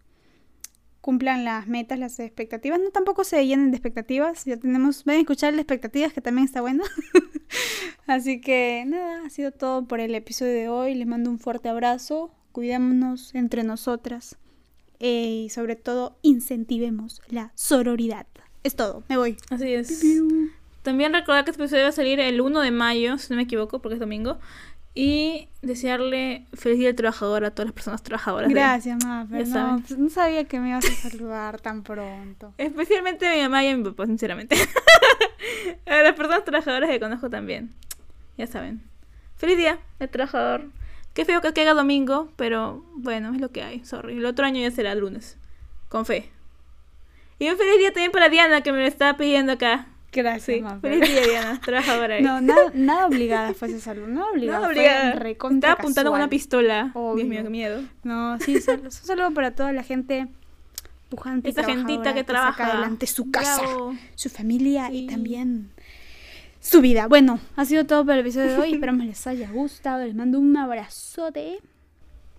cumplan 1.02 1.44
las 1.44 1.66
metas, 1.66 1.98
las 1.98 2.18
expectativas. 2.18 2.80
No 2.80 2.88
tampoco 2.90 3.24
se 3.24 3.46
llenen 3.46 3.70
de 3.72 3.76
expectativas. 3.76 4.46
Ya 4.46 4.56
tenemos, 4.56 5.04
ven 5.04 5.16
a 5.16 5.20
escuchar 5.20 5.52
las 5.52 5.60
expectativas, 5.60 6.14
que 6.14 6.22
también 6.22 6.46
está 6.46 6.62
bueno. 6.62 6.84
Así 8.06 8.40
que 8.40 8.84
nada, 8.86 9.26
ha 9.26 9.30
sido 9.30 9.50
todo 9.52 9.84
por 9.86 10.00
el 10.00 10.14
episodio 10.14 10.52
de 10.52 10.68
hoy. 10.70 10.94
Les 10.94 11.06
mando 11.06 11.28
un 11.28 11.38
fuerte 11.38 11.68
abrazo. 11.68 12.30
Cuidémonos 12.52 13.34
entre 13.34 13.62
nosotras. 13.64 14.38
eh, 15.00 15.42
y 15.46 15.50
sobre 15.50 15.74
todo 15.74 16.16
incentivemos 16.22 17.20
la 17.28 17.50
sororidad. 17.56 18.26
Es 18.62 18.76
todo, 18.76 19.02
me 19.08 19.16
voy. 19.16 19.36
Así 19.50 19.74
es. 19.74 20.00
También 20.82 21.12
recordar 21.12 21.44
que 21.44 21.50
este 21.50 21.62
episodio 21.62 21.82
va 21.82 21.88
a 21.88 21.92
salir 21.92 22.20
el 22.20 22.40
1 22.40 22.60
de 22.60 22.70
mayo, 22.70 23.18
si 23.18 23.30
no 23.30 23.36
me 23.36 23.42
equivoco, 23.42 23.80
porque 23.82 23.94
es 23.94 24.00
domingo. 24.00 24.38
Y 24.94 25.48
desearle 25.62 26.46
feliz 26.52 26.78
día 26.78 26.88
del 26.88 26.96
trabajador 26.96 27.44
a 27.46 27.50
todas 27.50 27.66
las 27.66 27.74
personas 27.74 28.02
trabajadoras. 28.02 28.48
de- 28.48 28.54
Gracias, 28.54 29.02
mamá. 29.04 29.26
Ya 29.38 29.44
No, 29.46 29.82
pues, 29.86 29.98
no 29.98 30.08
sabía 30.10 30.44
que 30.44 30.60
me 30.60 30.68
ibas 30.70 30.84
a 30.84 31.08
saludar 31.10 31.60
tan 31.60 31.82
pronto. 31.82 32.52
Especialmente 32.58 33.26
a 33.26 33.34
mi 33.34 33.40
mamá 33.42 33.64
y 33.64 33.68
a 33.68 33.76
mi 33.76 33.84
papá, 33.84 34.06
sinceramente. 34.06 34.54
a 35.86 36.02
las 36.02 36.12
personas 36.14 36.44
trabajadoras 36.44 36.90
que 36.90 37.00
conozco 37.00 37.30
también. 37.30 37.70
Ya 38.36 38.46
saben. 38.46 38.82
Feliz 39.36 39.56
día 39.56 39.78
del 39.98 40.10
trabajador. 40.10 40.66
Qué 41.14 41.24
feo 41.24 41.40
que 41.40 41.52
caiga 41.52 41.74
domingo, 41.74 42.30
pero 42.36 42.84
bueno, 42.94 43.34
es 43.34 43.40
lo 43.40 43.50
que 43.50 43.62
hay. 43.62 43.84
Sorry. 43.84 44.16
El 44.18 44.26
otro 44.26 44.44
año 44.46 44.60
ya 44.60 44.70
será 44.70 44.94
lunes. 44.94 45.38
Con 45.88 46.04
fe. 46.06 46.30
Y 47.38 47.48
un 47.50 47.56
feliz 47.56 47.78
día 47.78 47.92
también 47.92 48.12
para 48.12 48.28
Diana, 48.28 48.60
que 48.62 48.72
me 48.72 48.78
lo 48.80 48.86
estaba 48.86 49.16
pidiendo 49.16 49.52
acá. 49.52 49.86
Gracias, 50.12 50.44
Sí, 50.44 50.62
feliz 50.82 51.08
día, 51.08 51.22
Diana, 51.26 51.60
trabajadora. 51.64 52.16
ahí. 52.16 52.22
No, 52.22 52.40
nada, 52.42 52.70
nada 52.74 53.06
obligada 53.06 53.54
fue 53.54 53.68
ese 53.68 53.80
saludo. 53.80 54.08
Nada 54.08 54.30
obligada. 54.30 54.58
Fue 54.66 54.68
obligada. 54.74 55.12
recontra 55.14 55.70
Estaba 55.70 55.80
apuntando 55.80 56.10
con 56.10 56.20
una 56.20 56.28
pistola. 56.28 56.90
Obvio. 56.94 57.16
Dios 57.24 57.28
mío, 57.28 57.42
qué 57.44 57.50
miedo. 57.50 57.82
No, 58.04 58.38
sí, 58.40 58.60
solo- 58.60 58.82
un 58.84 58.90
saludo 58.90 59.30
para 59.32 59.52
toda 59.54 59.72
la 59.72 59.82
gente 59.82 60.28
pujante 61.08 61.48
y 61.48 61.52
Esa 61.52 61.64
gentita 61.64 62.12
que 62.14 62.20
saca 62.20 62.24
trabaja. 62.26 62.66
adelante 62.72 63.06
su 63.06 63.30
casa, 63.30 63.62
Bravo. 63.62 63.94
su 64.14 64.28
familia 64.28 64.88
Sí. 64.88 64.98
y 64.98 65.06
también 65.06 65.70
su 66.60 66.80
vida. 66.82 67.06
Bueno, 67.08 67.38
ha 67.56 67.64
sido 67.64 67.86
todo 67.86 68.04
por 68.04 68.14
el 68.14 68.20
episodio 68.20 68.48
de 68.48 68.58
hoy. 68.58 68.72
Esperamos 68.74 69.06
les 69.06 69.26
haya 69.26 69.50
gustado. 69.50 70.04
Les 70.04 70.14
mando 70.14 70.38
un 70.38 70.54
abrazote 70.56 71.58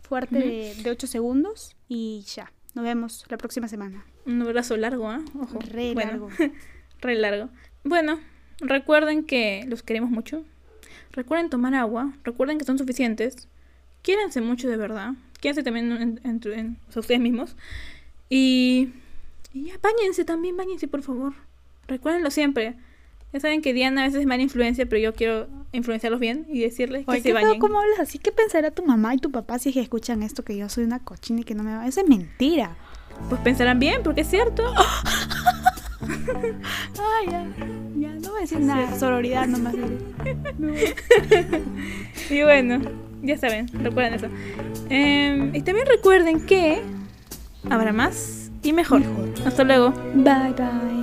fuerte 0.01 0.35
de, 0.37 0.75
de 0.83 0.89
8 0.91 1.07
segundos 1.07 1.75
y 1.87 2.23
ya. 2.35 2.51
Nos 2.75 2.83
vemos 2.85 3.25
la 3.29 3.37
próxima 3.37 3.67
semana. 3.67 4.05
Un 4.25 4.41
abrazo 4.43 4.77
largo, 4.77 5.09
¿ah? 5.09 5.21
Ojo. 5.39 5.59
Re 5.59 5.93
Bueno, 5.95 6.11
largo. 6.11 6.29
re 7.03 7.15
largo. 7.15 7.49
Bueno, 7.83 8.19
recuerden 8.59 9.23
que 9.25 9.65
los 9.67 9.83
queremos 9.83 10.09
mucho. 10.09 10.43
Recuerden 11.11 11.49
tomar 11.49 11.75
agua. 11.75 12.13
Recuerden 12.23 12.57
que 12.57 12.65
son 12.65 12.77
suficientes. 12.77 13.47
Quiéranse 14.01 14.41
mucho 14.41 14.67
de 14.69 14.77
verdad. 14.77 15.13
Quiéranse 15.39 15.63
también 15.63 15.91
en- 15.91 16.19
entre- 16.23 16.59
en- 16.59 16.77
o 16.89 16.91
sea, 16.91 16.99
ustedes 17.01 17.21
mismos. 17.21 17.55
Y, 18.29 18.89
y 19.53 19.65
ya, 19.65 19.73
bañense 19.81 20.25
también, 20.25 20.57
bañense, 20.57 20.87
por 20.87 21.03
favor. 21.03 21.33
Recuérdenlo 21.87 22.31
siempre. 22.31 22.75
Ya 23.31 23.39
saben 23.39 23.61
que 23.61 23.73
Diana 23.73 24.01
a 24.01 24.05
veces 24.05 24.21
es 24.21 24.27
mala 24.27 24.43
influencia, 24.43 24.85
pero 24.85 25.01
yo 25.01 25.13
quiero 25.13 25.47
influenciarlos 25.71 26.19
bien 26.19 26.45
y 26.49 26.59
decirles 26.61 27.03
que 27.05 27.11
Oye, 27.11 27.21
se 27.21 27.29
qué 27.29 27.35
feo 27.35 27.47
bañen. 27.47 27.59
cómo 27.59 27.79
hablas 27.79 27.99
así. 27.99 28.19
¿Qué 28.19 28.31
pensará 28.31 28.71
tu 28.71 28.85
mamá 28.85 29.15
y 29.15 29.17
tu 29.17 29.31
papá 29.31 29.57
si 29.59 29.69
es 29.69 29.73
que 29.75 29.81
escuchan 29.81 30.21
esto 30.23 30.43
que 30.43 30.55
yo 30.55 30.69
soy 30.69 30.83
una 30.83 30.99
cochina 30.99 31.41
y 31.41 31.43
que 31.43 31.55
no 31.55 31.63
me 31.63 31.75
va? 31.75 31.87
Eso 31.87 32.01
es 32.01 32.07
mentira. 32.07 32.75
Pues 33.29 33.41
pensarán 33.41 33.79
bien, 33.79 34.01
porque 34.03 34.21
es 34.21 34.29
cierto. 34.29 34.63
Ay, 36.99 37.31
ya. 37.31 37.45
Ya, 37.95 38.09
no 38.19 38.29
voy 38.29 38.37
a 38.37 38.41
decir 38.41 38.59
nada. 38.59 38.97
Sororidad 38.97 39.47
nomás. 39.47 39.75
Y 42.29 42.41
bueno, 42.41 42.79
ya 43.21 43.37
saben, 43.37 43.67
recuerden 43.67 44.13
eso. 44.13 44.27
Em, 44.89 45.53
y 45.53 45.61
también 45.61 45.87
recuerden 45.87 46.45
que 46.45 46.81
habrá 47.69 47.91
más 47.91 48.49
y 48.63 48.73
mejor. 48.73 49.01
Mejor. 49.01 49.29
Hasta 49.45 49.63
luego. 49.63 49.91
Bye, 50.15 50.53
bye. 50.55 51.02